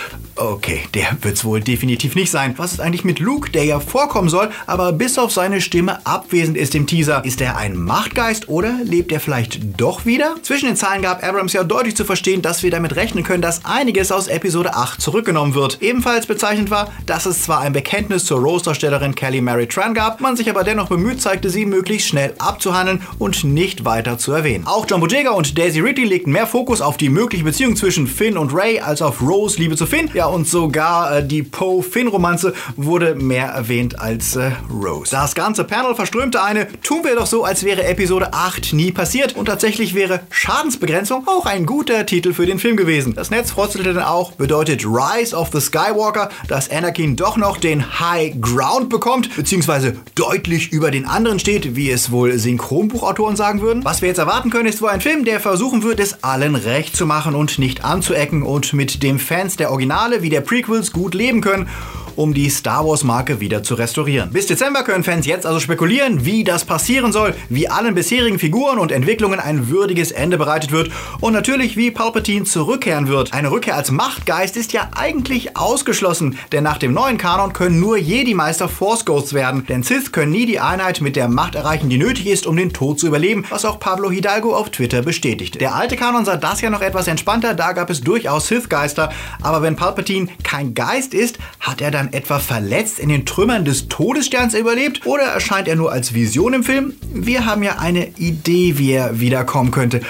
Okay, 0.43 0.81
der 0.93 1.07
wird's 1.21 1.45
wohl 1.45 1.61
definitiv 1.61 2.15
nicht 2.15 2.29
sein. 2.29 2.53
Was 2.57 2.73
ist 2.73 2.81
eigentlich 2.81 3.05
mit 3.05 3.19
Luke, 3.19 3.49
der 3.49 3.63
ja 3.63 3.79
vorkommen 3.79 4.27
soll, 4.27 4.49
aber 4.67 4.91
bis 4.91 5.17
auf 5.17 5.31
seine 5.31 5.61
Stimme 5.61 6.05
abwesend 6.05 6.57
ist 6.57 6.75
im 6.75 6.85
Teaser? 6.85 7.23
Ist 7.23 7.39
er 7.39 7.55
ein 7.55 7.77
Machtgeist 7.77 8.49
oder 8.49 8.75
lebt 8.83 9.13
er 9.13 9.21
vielleicht 9.21 9.79
doch 9.79 10.05
wieder? 10.05 10.35
Zwischen 10.41 10.65
den 10.65 10.75
Zeilen 10.75 11.01
gab 11.01 11.23
Abrams 11.23 11.53
ja 11.53 11.63
deutlich 11.63 11.95
zu 11.95 12.03
verstehen, 12.03 12.41
dass 12.41 12.61
wir 12.61 12.71
damit 12.71 12.97
rechnen 12.97 13.23
können, 13.23 13.41
dass 13.41 13.63
einiges 13.63 14.11
aus 14.11 14.27
Episode 14.27 14.75
8 14.75 14.99
zurückgenommen 15.01 15.55
wird. 15.55 15.81
Ebenfalls 15.81 16.25
bezeichnend 16.25 16.69
war, 16.69 16.91
dass 17.05 17.25
es 17.25 17.43
zwar 17.43 17.61
ein 17.61 17.71
Bekenntnis 17.71 18.25
zur 18.25 18.41
Rose-Darstellerin 18.41 19.15
Kelly 19.15 19.39
Mary 19.39 19.67
Tran 19.67 19.93
gab, 19.93 20.19
man 20.19 20.35
sich 20.35 20.49
aber 20.49 20.65
dennoch 20.65 20.89
bemüht 20.89 21.21
zeigte, 21.21 21.49
sie 21.49 21.65
möglichst 21.65 22.09
schnell 22.09 22.33
abzuhandeln 22.39 23.01
und 23.17 23.45
nicht 23.45 23.85
weiter 23.85 24.17
zu 24.17 24.33
erwähnen. 24.33 24.67
Auch 24.67 24.85
John 24.89 24.99
Boyega 24.99 25.31
und 25.31 25.57
Daisy 25.57 25.79
Ridley 25.79 26.03
legten 26.03 26.33
mehr 26.33 26.47
Fokus 26.47 26.81
auf 26.81 26.97
die 26.97 27.07
mögliche 27.07 27.45
Beziehung 27.45 27.77
zwischen 27.77 28.07
Finn 28.07 28.37
und 28.37 28.53
Ray 28.53 28.81
als 28.81 29.01
auf 29.01 29.21
Rose 29.21 29.57
Liebe 29.57 29.77
zu 29.77 29.85
Finn. 29.85 30.11
Ja, 30.13 30.32
und 30.33 30.47
sogar 30.47 31.17
äh, 31.17 31.25
die 31.25 31.43
Poe-Finn-Romanze 31.43 32.53
wurde 32.75 33.15
mehr 33.15 33.47
erwähnt 33.47 33.99
als 33.99 34.35
äh, 34.35 34.51
Rose. 34.69 35.11
Das 35.11 35.35
ganze 35.35 35.63
Panel 35.63 35.95
verströmte 35.95 36.41
eine, 36.41 36.67
tun 36.81 37.03
wir 37.03 37.15
doch 37.15 37.27
so, 37.27 37.43
als 37.43 37.63
wäre 37.63 37.83
Episode 37.85 38.33
8 38.33 38.73
nie 38.73 38.91
passiert. 38.91 39.35
Und 39.35 39.45
tatsächlich 39.45 39.93
wäre 39.93 40.21
Schadensbegrenzung 40.31 41.27
auch 41.27 41.45
ein 41.45 41.65
guter 41.65 42.05
Titel 42.05 42.33
für 42.33 42.45
den 42.45 42.59
Film 42.59 42.77
gewesen. 42.77 43.13
Das 43.13 43.29
Netz 43.29 43.51
frotzelte 43.51 43.93
dann 43.93 44.03
auch, 44.03 44.31
bedeutet 44.31 44.85
Rise 44.85 45.35
of 45.35 45.49
the 45.53 45.61
Skywalker, 45.61 46.29
dass 46.47 46.69
Anakin 46.71 47.15
doch 47.15 47.37
noch 47.37 47.57
den 47.57 47.99
High 47.99 48.33
Ground 48.41 48.89
bekommt, 48.89 49.35
beziehungsweise 49.35 49.95
deutlich 50.15 50.71
über 50.71 50.89
den 50.89 51.05
anderen 51.05 51.39
steht, 51.39 51.75
wie 51.75 51.91
es 51.91 52.11
wohl 52.11 52.37
Synchronbuchautoren 52.37 53.35
sagen 53.35 53.61
würden. 53.61 53.85
Was 53.85 54.01
wir 54.01 54.09
jetzt 54.09 54.17
erwarten 54.17 54.49
können, 54.49 54.67
ist 54.67 54.81
wohl 54.81 54.89
ein 54.89 55.01
Film, 55.01 55.25
der 55.25 55.39
versuchen 55.39 55.83
wird, 55.83 55.99
es 55.99 56.23
allen 56.23 56.55
recht 56.55 56.97
zu 56.97 57.05
machen 57.05 57.35
und 57.35 57.59
nicht 57.59 57.85
anzuecken 57.85 58.41
und 58.41 58.73
mit 58.73 59.03
dem 59.03 59.19
Fans 59.19 59.57
der 59.57 59.69
Originale 59.69 60.12
wie 60.21 60.29
der 60.29 60.41
Prequels 60.41 60.91
gut 60.91 61.13
leben 61.13 61.41
können 61.41 61.67
um 62.15 62.33
die 62.33 62.49
Star 62.49 62.85
Wars 62.85 63.03
Marke 63.03 63.39
wieder 63.39 63.63
zu 63.63 63.75
restaurieren. 63.75 64.31
Bis 64.31 64.47
Dezember 64.47 64.83
können 64.83 65.03
Fans 65.03 65.25
jetzt 65.25 65.45
also 65.45 65.59
spekulieren, 65.59 66.25
wie 66.25 66.43
das 66.43 66.65
passieren 66.65 67.11
soll, 67.11 67.35
wie 67.49 67.69
allen 67.69 67.95
bisherigen 67.95 68.39
Figuren 68.39 68.79
und 68.79 68.91
Entwicklungen 68.91 69.39
ein 69.39 69.69
würdiges 69.69 70.11
Ende 70.11 70.37
bereitet 70.37 70.71
wird 70.71 70.91
und 71.21 71.33
natürlich 71.33 71.77
wie 71.77 71.91
Palpatine 71.91 72.45
zurückkehren 72.45 73.07
wird. 73.07 73.33
Eine 73.33 73.51
Rückkehr 73.51 73.75
als 73.75 73.91
Machtgeist 73.91 74.57
ist 74.57 74.73
ja 74.73 74.89
eigentlich 74.95 75.57
ausgeschlossen, 75.57 76.37
denn 76.51 76.63
nach 76.63 76.77
dem 76.77 76.93
neuen 76.93 77.17
Kanon 77.17 77.53
können 77.53 77.79
nur 77.79 77.97
Jedi-Meister 77.97 78.69
Force 78.69 79.05
Ghosts 79.05 79.33
werden, 79.33 79.65
denn 79.67 79.83
Sith 79.83 80.11
können 80.11 80.31
nie 80.31 80.45
die 80.45 80.59
Einheit 80.59 81.01
mit 81.01 81.15
der 81.15 81.27
Macht 81.27 81.55
erreichen, 81.55 81.89
die 81.89 81.97
nötig 81.97 82.27
ist, 82.27 82.47
um 82.47 82.57
den 82.57 82.73
Tod 82.73 82.99
zu 82.99 83.07
überleben, 83.07 83.45
was 83.49 83.65
auch 83.65 83.79
Pablo 83.79 84.11
Hidalgo 84.11 84.55
auf 84.55 84.69
Twitter 84.69 85.01
bestätigte. 85.01 85.59
Der 85.59 85.75
alte 85.75 85.95
Kanon 85.95 86.25
sah 86.25 86.37
das 86.37 86.61
ja 86.61 86.69
noch 86.69 86.81
etwas 86.81 87.07
entspannter, 87.07 87.53
da 87.53 87.73
gab 87.73 87.89
es 87.89 88.01
durchaus 88.01 88.47
Sith-Geister, 88.47 89.11
aber 89.41 89.61
wenn 89.61 89.75
Palpatine 89.75 90.27
kein 90.43 90.73
Geist 90.73 91.13
ist, 91.13 91.37
hat 91.59 91.81
er 91.81 91.91
dann 91.91 92.02
dann 92.03 92.13
etwa 92.13 92.39
verletzt 92.39 92.99
in 92.99 93.09
den 93.09 93.25
Trümmern 93.25 93.65
des 93.65 93.87
Todessterns 93.87 94.53
überlebt 94.53 95.05
oder 95.05 95.23
erscheint 95.23 95.67
er 95.67 95.75
nur 95.75 95.91
als 95.91 96.13
Vision 96.13 96.53
im 96.53 96.63
Film? 96.63 96.93
Wir 97.13 97.45
haben 97.45 97.63
ja 97.63 97.77
eine 97.79 98.07
Idee, 98.17 98.77
wie 98.77 98.91
er 98.91 99.19
wiederkommen 99.19 99.71
könnte. 99.71 100.01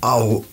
Au, 0.00 0.44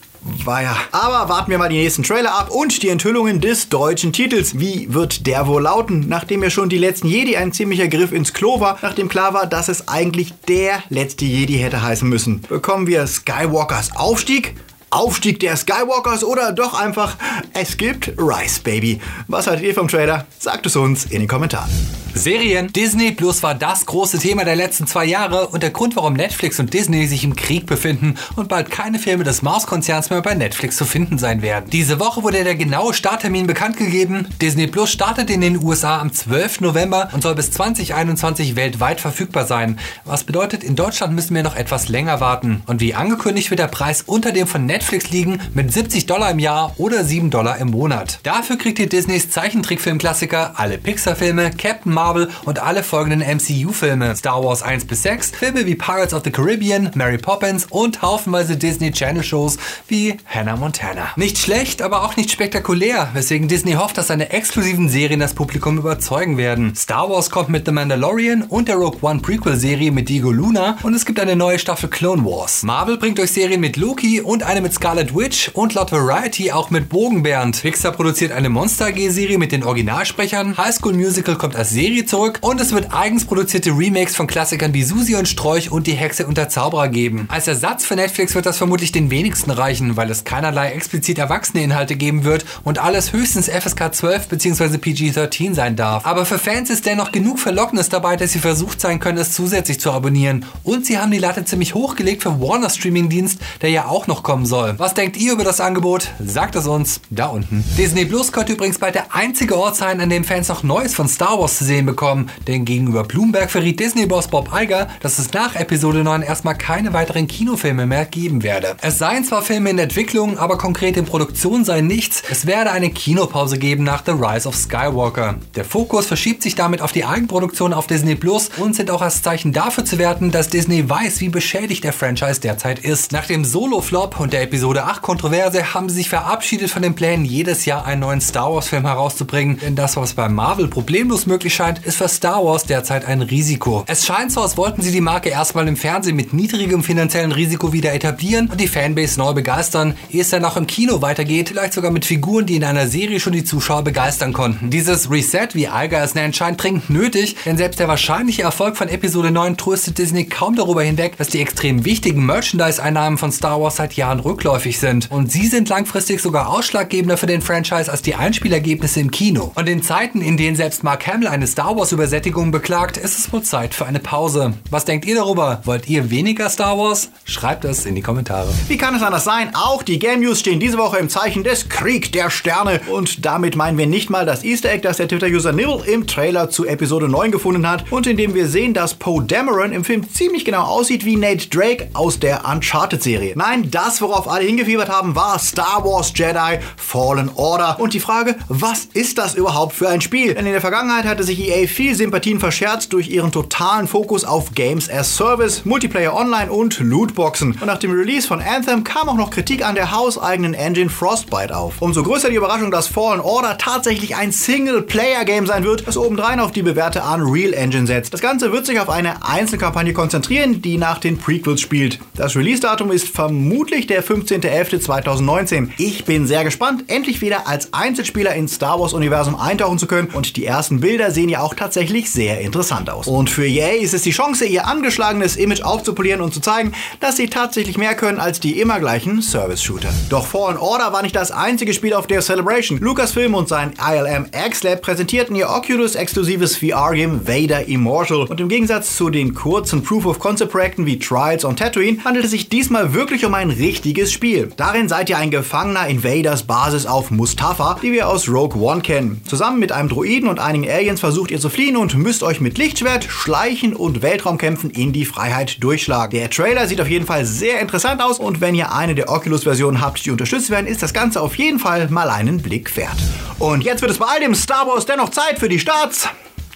ja. 0.46 0.76
Aber 0.92 1.30
warten 1.30 1.50
wir 1.50 1.58
mal 1.58 1.70
die 1.70 1.78
nächsten 1.78 2.04
Trailer 2.04 2.38
ab 2.38 2.50
und 2.52 2.84
die 2.84 2.90
Enthüllungen 2.90 3.42
des 3.42 3.70
deutschen 3.70 4.14
Titels. 4.14 4.60
Wie 4.60 4.94
wird 4.94 5.26
der 5.28 5.48
wohl 5.48 5.64
lauten? 5.64 6.08
Nachdem 6.08 6.44
ja 6.44 6.50
schon 6.50 6.70
die 6.70 6.78
letzten 6.78 7.08
Jedi 7.08 7.36
ein 7.36 7.52
ziemlicher 7.52 7.88
Griff 7.88 8.12
ins 8.12 8.34
Klo 8.34 8.60
war, 8.60 8.78
nachdem 8.82 9.10
klar 9.10 9.34
war, 9.34 9.48
dass 9.48 9.70
es 9.70 9.88
eigentlich 9.88 10.34
der 10.48 10.84
letzte 10.90 11.26
Jedi 11.26 11.58
hätte 11.58 11.82
heißen 11.82 12.08
müssen. 12.08 12.42
Bekommen 12.48 12.86
wir 12.86 13.08
Skywalkers 13.08 13.96
Aufstieg? 13.96 14.56
Aufstieg 14.92 15.40
der 15.40 15.56
Skywalkers 15.56 16.24
oder 16.24 16.52
doch 16.52 16.74
einfach 16.74 17.16
es 17.54 17.78
gibt 17.78 18.14
Rice 18.18 18.60
Baby. 18.60 19.00
Was 19.28 19.48
haltet 19.48 19.66
ihr 19.66 19.74
vom 19.74 19.88
Trailer? 19.88 20.26
Sagt 20.40 20.66
es 20.66 20.76
uns 20.76 21.06
in 21.06 21.20
den 21.20 21.28
Kommentaren. 21.28 21.70
Serien. 22.16 22.74
Disney 22.74 23.12
Plus 23.12 23.44
war 23.44 23.56
das 23.56 23.86
große 23.86 24.18
Thema 24.18 24.44
der 24.44 24.56
letzten 24.56 24.88
zwei 24.88 25.06
Jahre 25.06 25.48
und 25.48 25.62
der 25.64 25.70
Grund, 25.70 25.96
warum 25.96 26.14
Netflix 26.14 26.60
und 26.60 26.74
Disney 26.74 27.06
sich 27.08 27.24
im 27.24 27.36
Krieg 27.36 27.66
befinden 27.66 28.16
und 28.36 28.50
bald 28.50 28.72
keine 28.72 29.00
Filme 29.00 29.24
des 29.24 29.42
Mauskonzerns 29.42 30.10
mehr 30.10 30.22
bei 30.22 30.34
Netflix 30.34 30.76
zu 30.76 30.86
finden 30.86 31.18
sein 31.18 31.42
werden. 31.42 31.70
Diese 31.70 32.00
Woche 32.00 32.24
wurde 32.24 32.44
der 32.44 32.56
genaue 32.56 32.94
Starttermin 32.94 33.48
bekannt 33.48 33.78
gegeben. 33.78 34.28
Disney 34.42 34.68
Plus 34.68 34.92
startet 34.92 35.30
in 35.30 35.42
den 35.42 35.64
USA 35.64 36.00
am 36.00 36.12
12. 36.12 36.62
November 36.62 37.10
und 37.14 37.22
soll 37.22 37.36
bis 37.36 37.52
2021 37.52 38.56
weltweit 38.56 39.00
verfügbar 39.00 39.46
sein. 39.46 39.80
Was 40.04 40.24
bedeutet, 40.24 40.64
in 40.64 40.76
Deutschland 40.76 41.14
müssen 41.14 41.36
wir 41.36 41.44
noch 41.44 41.56
etwas 41.56 41.90
länger 41.90 42.20
warten. 42.20 42.64
Und 42.66 42.82
wie 42.82 42.96
angekündigt 42.96 43.50
wird 43.52 43.60
der 43.60 43.68
Preis 43.68 44.02
unter 44.02 44.32
dem 44.32 44.48
von 44.48 44.66
Netflix 44.66 44.79
Netflix 44.80 45.10
liegen 45.12 45.42
mit 45.54 45.74
70 45.74 46.06
Dollar 46.06 46.32
im 46.32 46.40
Jahr 46.40 46.74
oder 46.78 47.04
7 47.04 47.30
Dollar 47.30 47.58
im 47.58 47.72
Monat. 47.72 48.20
Dafür 48.24 48.58
kriegt 48.58 48.80
ihr 48.80 48.88
Disneys 48.88 49.30
Zeichentrickfilmklassiker, 49.30 50.54
alle 50.56 50.78
Pixar-Filme, 50.78 51.52
Captain 51.52 51.94
Marvel 51.94 52.30
und 52.46 52.60
alle 52.60 52.82
folgenden 52.82 53.20
MCU-Filme, 53.20 54.16
Star 54.16 54.42
Wars 54.42 54.64
1 54.64 54.86
bis 54.86 55.04
6, 55.04 55.32
Filme 55.32 55.66
wie 55.66 55.76
Pirates 55.76 56.14
of 56.14 56.24
the 56.24 56.32
Caribbean, 56.32 56.92
Mary 56.96 57.18
Poppins 57.18 57.68
und 57.70 58.02
haufenweise 58.02 58.56
Disney 58.56 58.94
Channel-Shows 58.94 59.58
wie 59.90 60.16
Hannah 60.26 60.56
Montana. 60.56 61.10
Nicht 61.18 61.40
schlecht, 61.40 61.82
aber 61.82 62.06
auch 62.06 62.16
nicht 62.16 62.32
spektakulär, 62.32 63.10
weswegen 63.14 63.50
Disney 63.50 63.74
hofft, 63.74 63.98
dass 63.98 64.08
seine 64.08 64.30
exklusiven 64.30 64.88
Serien 64.88 65.20
das 65.20 65.34
Publikum 65.34 65.78
überzeugen 65.78 66.38
werden. 66.38 66.74
Star 66.74 67.10
Wars 67.10 67.30
kommt 67.30 67.50
mit 67.50 67.66
The 67.66 67.74
Mandalorian 67.74 68.44
und 68.44 68.70
der 68.70 68.78
Rogue 68.78 69.00
One 69.02 69.20
Prequel-Serie 69.20 69.92
mit 69.92 70.08
Diego 70.08 70.32
Luna 70.32 70.78
und 70.84 70.94
es 70.94 71.06
gibt 71.06 71.20
eine 71.20 71.36
neue 71.36 71.60
Staffel 71.60 71.90
Clone 71.90 72.24
Wars. 72.24 72.64
Marvel 72.64 72.98
bringt 72.98 73.20
euch 73.20 73.34
Serien 73.34 73.60
mit 73.60 73.76
Loki 73.76 74.22
und 74.22 74.44
eine 74.44 74.62
mit 74.62 74.69
mit 74.70 74.76
Scarlet 74.76 75.16
Witch 75.16 75.50
und 75.56 75.74
laut 75.74 75.92
Variety 75.92 76.52
auch 76.52 76.70
mit 76.70 76.90
Bogenbernd. 76.90 77.60
Pixar 77.60 77.92
produziert 77.92 78.32
eine 78.32 78.50
Monster 78.50 78.86
AG-Serie 78.86 79.40
mit 79.40 79.52
den 79.52 79.64
Originalsprechern, 79.64 80.60
High 80.60 80.76
School 80.76 80.94
Musical 80.94 81.38
kommt 81.38 81.56
als 81.56 81.72
Serie 81.72 82.06
zurück 82.06 82.38
und 82.42 82.62
es 82.62 82.72
wird 82.72 82.94
eigens 82.94 83.26
produzierte 83.26 83.72
Remakes 83.72 84.16
von 84.16 84.28
Klassikern 84.28 84.72
wie 84.76 84.84
Susi 84.84 85.16
und 85.16 85.28
Strolch 85.28 85.72
und 85.72 85.88
Die 85.88 85.94
Hexe 85.94 86.28
und 86.28 86.38
der 86.38 86.50
Zauberer 86.50 86.88
geben. 86.88 87.26
Als 87.32 87.48
Ersatz 87.48 87.84
für 87.84 87.96
Netflix 87.96 88.36
wird 88.36 88.46
das 88.46 88.60
vermutlich 88.60 88.92
den 88.92 89.10
wenigsten 89.10 89.50
reichen, 89.50 89.98
weil 89.98 90.12
es 90.12 90.24
keinerlei 90.24 90.70
explizit 90.74 91.18
erwachsene 91.18 91.64
Inhalte 91.64 91.96
geben 91.96 92.24
wird 92.24 92.46
und 92.64 92.78
alles 92.78 93.12
höchstens 93.12 93.50
FSK 93.50 93.96
12 93.96 94.28
bzw. 94.28 94.78
PG-13 94.78 95.56
sein 95.56 95.78
darf. 95.78 96.06
Aber 96.06 96.28
für 96.28 96.38
Fans 96.38 96.70
ist 96.70 96.86
dennoch 96.86 97.12
genug 97.12 97.40
Verlocknis 97.40 97.90
dabei, 97.90 98.18
dass 98.18 98.34
sie 98.34 98.40
versucht 98.40 98.80
sein 98.82 99.00
können, 99.00 99.18
es 99.18 99.34
zusätzlich 99.34 99.80
zu 99.80 99.92
abonnieren. 99.92 100.46
Und 100.64 100.86
sie 100.86 101.00
haben 101.00 101.10
die 101.10 101.18
Latte 101.18 101.44
ziemlich 101.44 101.74
hochgelegt 101.74 102.22
für 102.22 102.40
Warner 102.40 102.70
Streaming 102.70 103.10
Dienst, 103.10 103.40
der 103.64 103.72
ja 103.72 103.88
auch 103.88 104.06
noch 104.06 104.22
kommen 104.22 104.46
soll 104.46 104.59
soll. 104.60 104.76
Was 104.78 104.94
denkt 104.94 105.18
ihr 105.18 105.34
über 105.34 105.44
das 105.44 105.62
Angebot? 105.62 106.10
Sagt 106.20 106.56
es 106.56 106.68
uns 106.68 107.02
da 107.10 107.28
unten. 107.28 107.64
Disney 107.78 108.06
Plus 108.06 108.32
könnte 108.32 108.54
übrigens 108.54 108.78
bald 108.78 108.96
der 108.96 109.16
einzige 109.16 109.58
Ort 109.58 109.76
sein, 109.76 110.02
an 110.02 110.10
dem 110.10 110.24
Fans 110.24 110.50
noch 110.50 110.64
Neues 110.64 110.94
von 110.94 111.08
Star 111.08 111.40
Wars 111.40 111.58
zu 111.58 111.64
sehen 111.64 111.86
bekommen. 111.86 112.30
Denn 112.48 112.66
gegenüber 112.66 113.04
Bloomberg 113.04 113.50
verriet 113.50 113.80
Disney-Boss 113.80 114.28
Bob 114.28 114.50
Iger, 114.54 114.88
dass 115.02 115.20
es 115.20 115.32
nach 115.34 115.56
Episode 115.56 116.04
9 116.04 116.22
erstmal 116.22 116.58
keine 116.58 116.94
weiteren 116.94 117.28
Kinofilme 117.28 117.86
mehr 117.86 118.06
geben 118.06 118.44
werde. 118.44 118.76
Es 118.82 118.98
seien 118.98 119.24
zwar 119.24 119.42
Filme 119.42 119.70
in 119.70 119.80
Entwicklung, 119.80 120.38
aber 120.38 120.58
konkret 120.58 120.98
in 120.98 121.06
Produktion 121.06 121.64
sei 121.64 121.82
nichts. 121.82 122.24
Es 122.30 122.46
werde 122.46 122.72
eine 122.72 122.90
Kinopause 122.90 123.58
geben 123.58 123.84
nach 123.84 124.04
The 124.06 124.12
Rise 124.12 124.48
of 124.48 124.56
Skywalker. 124.56 125.36
Der 125.56 125.66
Fokus 125.66 126.06
verschiebt 126.06 126.44
sich 126.44 126.56
damit 126.56 126.82
auf 126.82 126.92
die 126.92 127.06
Eigenproduktion 127.06 127.74
auf 127.74 127.88
Disney 127.88 128.16
Plus 128.16 128.50
und 128.58 128.76
sind 128.76 128.92
auch 128.92 129.02
als 129.02 129.22
Zeichen 129.22 129.54
dafür 129.54 129.86
zu 129.86 129.98
werten, 129.98 130.32
dass 130.32 130.50
Disney 130.50 130.90
weiß, 130.90 131.22
wie 131.22 131.30
beschädigt 131.30 131.84
der 131.84 131.94
Franchise 131.94 132.42
derzeit 132.42 132.80
ist. 132.80 133.12
Nach 133.12 133.26
dem 133.26 133.46
Solo-Flop 133.46 134.20
und 134.20 134.34
der 134.34 134.49
Episode 134.50 134.86
8 134.86 135.04
Kontroverse 135.04 135.76
haben 135.76 135.90
sie 135.90 135.98
sich 135.98 136.10
verabschiedet 136.10 136.72
von 136.72 136.82
den 136.82 136.96
Plänen, 136.96 137.24
jedes 137.24 137.66
Jahr 137.66 137.86
einen 137.86 138.02
neuen 138.02 138.20
Star 138.20 138.52
Wars 138.52 138.68
Film 138.68 138.84
herauszubringen, 138.84 139.60
denn 139.60 139.76
das, 139.76 139.96
was 139.96 140.14
bei 140.14 140.28
Marvel 140.28 140.68
problemlos 140.68 141.28
möglich 141.28 141.54
scheint, 141.54 141.86
ist 141.86 141.98
für 141.98 142.08
Star 142.08 142.44
Wars 142.44 142.64
derzeit 142.64 143.06
ein 143.06 143.22
Risiko. 143.22 143.84
Es 143.86 144.08
scheint 144.08 144.32
so, 144.32 144.42
als 144.42 144.58
wollten 144.58 144.82
sie 144.82 144.92
die 144.92 145.02
Marke 145.02 145.30
erstmal 145.30 145.68
im 145.68 145.78
Fernsehen 145.78 146.16
mit 146.16 146.34
niedrigem 146.34 146.82
finanziellen 146.82 147.32
Risiko 147.32 147.74
wieder 147.74 147.94
etablieren 147.94 148.50
und 148.50 148.60
die 148.60 148.68
Fanbase 148.68 149.20
neu 149.20 149.34
begeistern, 149.34 149.94
ehe 150.10 150.22
es 150.22 150.32
dann 150.32 150.44
auch 150.44 150.58
im 150.58 150.66
Kino 150.66 151.00
weitergeht, 151.04 151.50
vielleicht 151.50 151.74
sogar 151.74 151.92
mit 151.92 152.06
Figuren, 152.06 152.48
die 152.48 152.56
in 152.56 152.64
einer 152.64 152.88
Serie 152.88 153.20
schon 153.20 153.34
die 153.34 153.44
Zuschauer 153.44 153.84
begeistern 153.84 154.34
konnten. 154.34 154.72
Dieses 154.72 155.12
Reset, 155.12 155.50
wie 155.54 155.68
Alga 155.68 156.04
es 156.04 156.16
nennt, 156.16 156.36
scheint 156.36 156.64
dringend 156.64 156.90
nötig, 156.90 157.36
denn 157.46 157.58
selbst 157.58 157.80
der 157.80 157.88
wahrscheinliche 157.88 158.42
Erfolg 158.42 158.78
von 158.78 158.90
Episode 158.90 159.30
9 159.30 159.58
tröstet 159.58 160.00
Disney 160.00 160.26
kaum 160.26 160.56
darüber 160.56 160.82
hinweg, 160.82 161.18
dass 161.18 161.28
die 161.28 161.40
extrem 161.40 161.86
wichtigen 161.86 162.26
Merchandise-Einnahmen 162.26 163.20
von 163.20 163.32
Star 163.32 163.62
Wars 163.62 163.76
seit 163.76 163.94
Jahren 163.94 164.20
rückläufig 164.20 164.39
rückläufig 164.40 164.80
sind. 164.80 165.12
Und 165.12 165.32
sie 165.32 165.48
sind 165.48 165.68
langfristig 165.68 166.22
sogar 166.22 166.50
ausschlaggebender 166.50 167.18
für 167.18 167.26
den 167.26 167.42
Franchise 167.42 167.92
als 167.92 168.02
die 168.02 168.16
Einspielergebnisse 168.16 169.02
im 169.02 169.12
Kino. 169.12 169.52
Und 169.56 169.68
in 169.68 169.84
Zeiten, 169.84 170.22
in 170.22 170.38
denen 170.38 170.56
selbst 170.56 170.84
Mark 170.84 171.06
Hamill 171.08 171.28
eine 171.28 171.46
Star 171.46 171.76
Wars 171.76 171.92
Übersättigung 171.92 172.52
beklagt, 172.52 172.96
ist 172.96 173.20
es 173.20 173.34
wohl 173.34 173.44
Zeit 173.44 173.74
für 173.74 173.86
eine 173.86 174.00
Pause. 174.00 174.54
Was 174.70 174.86
denkt 174.86 175.06
ihr 175.06 175.16
darüber? 175.16 175.62
Wollt 175.66 175.90
ihr 175.90 176.10
weniger 176.10 176.50
Star 176.50 176.78
Wars? 176.78 177.10
Schreibt 177.26 177.66
es 177.66 177.86
in 177.86 177.96
die 177.96 178.02
Kommentare. 178.02 178.48
Wie 178.70 178.78
kann 178.78 178.96
es 178.96 179.04
anders 179.04 179.26
sein? 179.26 179.52
Auch 179.54 179.84
die 179.84 180.00
Game 180.00 180.22
News 180.22 180.40
stehen 180.40 180.62
diese 180.62 180.78
Woche 180.78 180.98
im 181.00 181.10
Zeichen 181.10 181.44
des 181.44 181.68
Krieg 181.68 182.14
der 182.14 182.30
Sterne. 182.30 182.80
Und 182.90 183.26
damit 183.26 183.58
meinen 183.58 183.78
wir 183.78 183.88
nicht 183.88 184.10
mal 184.10 184.26
das 184.26 184.46
Easter 184.46 184.72
Egg, 184.72 184.84
das 184.84 184.98
der 184.98 185.10
Twitter-User 185.10 185.52
Nibble 185.52 185.84
im 185.86 186.08
Trailer 186.08 186.50
zu 186.50 186.66
Episode 186.66 187.10
9 187.10 187.32
gefunden 187.32 187.68
hat 187.68 187.92
und 187.92 188.08
in 188.08 188.16
dem 188.16 188.34
wir 188.34 188.48
sehen, 188.48 188.74
dass 188.74 188.94
Poe 188.94 189.22
Dameron 189.22 189.74
im 189.74 189.84
Film 189.84 190.10
ziemlich 190.10 190.46
genau 190.46 190.64
aussieht 190.64 191.04
wie 191.04 191.18
Nate 191.18 191.50
Drake 191.50 191.90
aus 191.94 192.20
der 192.20 192.46
Uncharted-Serie. 192.46 193.34
Nein, 193.36 193.70
das, 193.70 194.02
worauf 194.02 194.29
alle 194.30 194.46
hingefiebert 194.46 194.90
haben, 194.90 195.16
war 195.16 195.40
Star 195.40 195.84
Wars 195.84 196.12
Jedi 196.16 196.60
Fallen 196.78 197.30
Order. 197.36 197.80
Und 197.80 197.94
die 197.94 198.00
Frage, 198.00 198.36
was 198.48 198.86
ist 198.94 199.18
das 199.18 199.36
überhaupt 199.36 199.74
für 199.74 199.90
ein 199.90 200.02
Spiel? 200.02 200.34
Denn 200.34 200.46
in 200.46 200.52
der 200.52 200.62
Vergangenheit 200.62 201.06
hatte 201.06 201.24
sich 201.24 201.40
EA 201.40 201.68
viel 201.68 201.96
Sympathien 201.96 202.40
verscherzt 202.40 202.94
durch 202.94 203.10
ihren 203.10 203.32
totalen 203.32 203.88
Fokus 203.88 204.26
auf 204.26 204.54
Games 204.54 204.90
as 204.90 205.16
Service, 205.16 205.66
Multiplayer 205.66 206.16
Online 206.16 206.52
und 206.52 206.80
Lootboxen. 206.80 207.58
Und 207.60 207.66
nach 207.66 207.78
dem 207.78 207.92
Release 207.92 208.28
von 208.28 208.42
Anthem 208.42 208.84
kam 208.84 209.10
auch 209.10 209.16
noch 209.16 209.32
Kritik 209.32 209.66
an 209.66 209.76
der 209.76 209.92
hauseigenen 209.92 210.54
Engine 210.54 210.90
Frostbite 210.90 211.56
auf. 211.56 211.82
Umso 211.82 212.04
größer 212.04 212.30
die 212.30 212.36
Überraschung, 212.36 212.72
dass 212.72 212.88
Fallen 212.88 213.22
Order 213.22 213.58
tatsächlich 213.58 214.16
ein 214.16 214.32
Single-Player-Game 214.32 215.48
sein 215.48 215.64
wird, 215.64 215.88
das 215.88 215.98
obendrein 215.98 216.40
auf 216.40 216.52
die 216.52 216.62
bewährte 216.62 217.02
Unreal 217.02 217.54
Engine 217.54 217.88
setzt. 217.88 218.14
Das 218.14 218.22
Ganze 218.22 218.52
wird 218.52 218.66
sich 218.66 218.80
auf 218.80 218.90
eine 218.90 219.26
Einzelkampagne 219.26 219.94
konzentrieren, 219.94 220.62
die 220.62 220.78
nach 220.78 221.00
den 221.00 221.18
Prequels 221.18 221.62
spielt. 221.62 222.00
Das 222.16 222.36
Release-Datum 222.36 222.92
ist 222.92 223.08
vermutlich 223.08 223.88
der 223.88 224.04
15.11.2019. 224.22 225.70
Ich 225.78 226.06
bin 226.06 226.28
sehr 226.28 226.44
gespannt, 226.44 226.86
endlich 226.88 227.22
wieder 227.22 227.48
als 227.48 227.74
Einzelspieler 227.74 228.34
ins 228.36 228.56
Star 228.56 228.80
Wars-Universum 228.80 229.36
eintauchen 229.36 229.80
zu 229.80 229.88
können 229.88 230.10
und 230.14 230.36
die 230.36 230.46
ersten 230.46 230.80
Bilder 230.80 231.12
sehen 231.12 231.30
ja 231.30 231.42
auch 231.42 231.54
tatsächlich 231.54 232.12
sehr 232.12 232.42
interessant 232.42 232.90
aus. 232.90 233.08
Und 233.08 233.30
für 233.30 233.46
EA 233.46 233.82
ist 233.82 233.94
es 233.94 234.04
die 234.04 234.12
Chance, 234.12 234.46
ihr 234.46 234.68
angeschlagenes 234.68 235.36
Image 235.36 235.62
aufzupolieren 235.62 236.22
und 236.22 236.34
zu 236.34 236.42
zeigen, 236.42 236.74
dass 237.00 237.18
sie 237.18 237.28
tatsächlich 237.28 237.78
mehr 237.78 237.96
können 237.96 238.20
als 238.20 238.40
die 238.40 238.60
immer 238.60 238.80
gleichen 238.80 239.22
Service-Shooter. 239.22 239.90
Doch 240.10 240.26
Fallen 240.26 240.58
Order 240.58 240.92
war 240.94 241.02
nicht 241.02 241.16
das 241.16 241.32
einzige 241.32 241.74
Spiel 241.74 241.94
auf 241.94 242.08
der 242.08 242.22
Celebration. 242.22 242.80
Lucasfilm 242.80 243.36
und 243.36 243.48
sein 243.48 243.74
ILM 243.80 244.28
X-Lab 244.48 244.82
präsentierten 244.82 245.36
ihr 245.36 245.50
Oculus-exklusives 245.50 246.58
VR-Game 246.58 247.28
Vader 247.28 247.68
Immortal. 247.68 248.24
Und 248.24 248.40
im 248.40 248.50
Gegensatz 248.50 248.96
zu 248.96 249.10
den 249.10 249.34
kurzen 249.34 249.84
Proof-of-Concept-Projekten 249.84 250.86
wie 250.86 251.00
Trials 251.00 251.46
on 251.46 251.56
Tatooine 251.56 252.04
handelt 252.04 252.26
es 252.26 252.32
sich 252.32 252.50
diesmal 252.50 252.94
wirklich 252.94 253.26
um 253.26 253.34
ein 253.34 253.50
richtiges 253.50 253.99
Spiel. 254.06 254.50
Darin 254.56 254.88
seid 254.88 255.10
ihr 255.10 255.18
ein 255.18 255.32
Gefangener 255.32 255.88
in 255.88 256.04
Vaders 256.04 256.44
Basis 256.44 256.86
auf 256.86 257.12
Mustafa, 257.12 257.78
die 257.82 257.92
wir 257.92 258.08
aus 258.08 258.30
Rogue 258.30 258.62
One 258.62 258.82
kennen. 258.82 259.22
Zusammen 259.26 259.60
mit 259.60 259.72
einem 259.72 259.90
Droiden 259.90 260.30
und 260.30 260.40
einigen 260.40 260.70
Aliens 260.70 261.02
versucht 261.02 261.32
ihr 261.32 261.40
zu 261.40 261.50
fliehen 261.50 261.76
und 261.76 261.96
müsst 261.96 262.24
euch 262.24 262.40
mit 262.40 262.58
Lichtschwert, 262.58 263.04
Schleichen 263.04 263.76
und 263.76 264.02
Weltraumkämpfen 264.02 264.70
in 264.70 264.94
die 264.94 265.06
Freiheit 265.06 265.62
durchschlagen. 265.62 266.18
Der 266.18 266.30
Trailer 266.30 266.68
sieht 266.68 266.82
auf 266.82 266.90
jeden 266.90 267.06
Fall 267.06 267.26
sehr 267.26 267.60
interessant 267.60 268.02
aus 268.02 268.20
und 268.20 268.42
wenn 268.42 268.56
ihr 268.56 268.74
eine 268.74 268.96
der 268.96 269.10
Oculus-Versionen 269.10 269.82
habt, 269.82 270.06
die 270.06 270.12
unterstützt 270.12 270.50
werden, 270.50 270.68
ist 270.68 270.82
das 270.82 270.94
Ganze 270.94 271.22
auf 271.22 271.36
jeden 271.36 271.60
Fall 271.60 271.90
mal 271.90 272.10
einen 272.10 272.42
Blick 272.42 272.76
wert. 272.78 272.98
Und 273.40 273.64
jetzt 273.64 273.82
wird 273.82 273.92
es 273.92 273.98
bei 273.98 274.06
all 274.06 274.20
dem 274.20 274.36
Star 274.36 274.68
Wars 274.68 274.86
dennoch 274.86 275.10
Zeit 275.10 275.40
für 275.40 275.50
die 275.50 275.60
Starts 275.60 276.08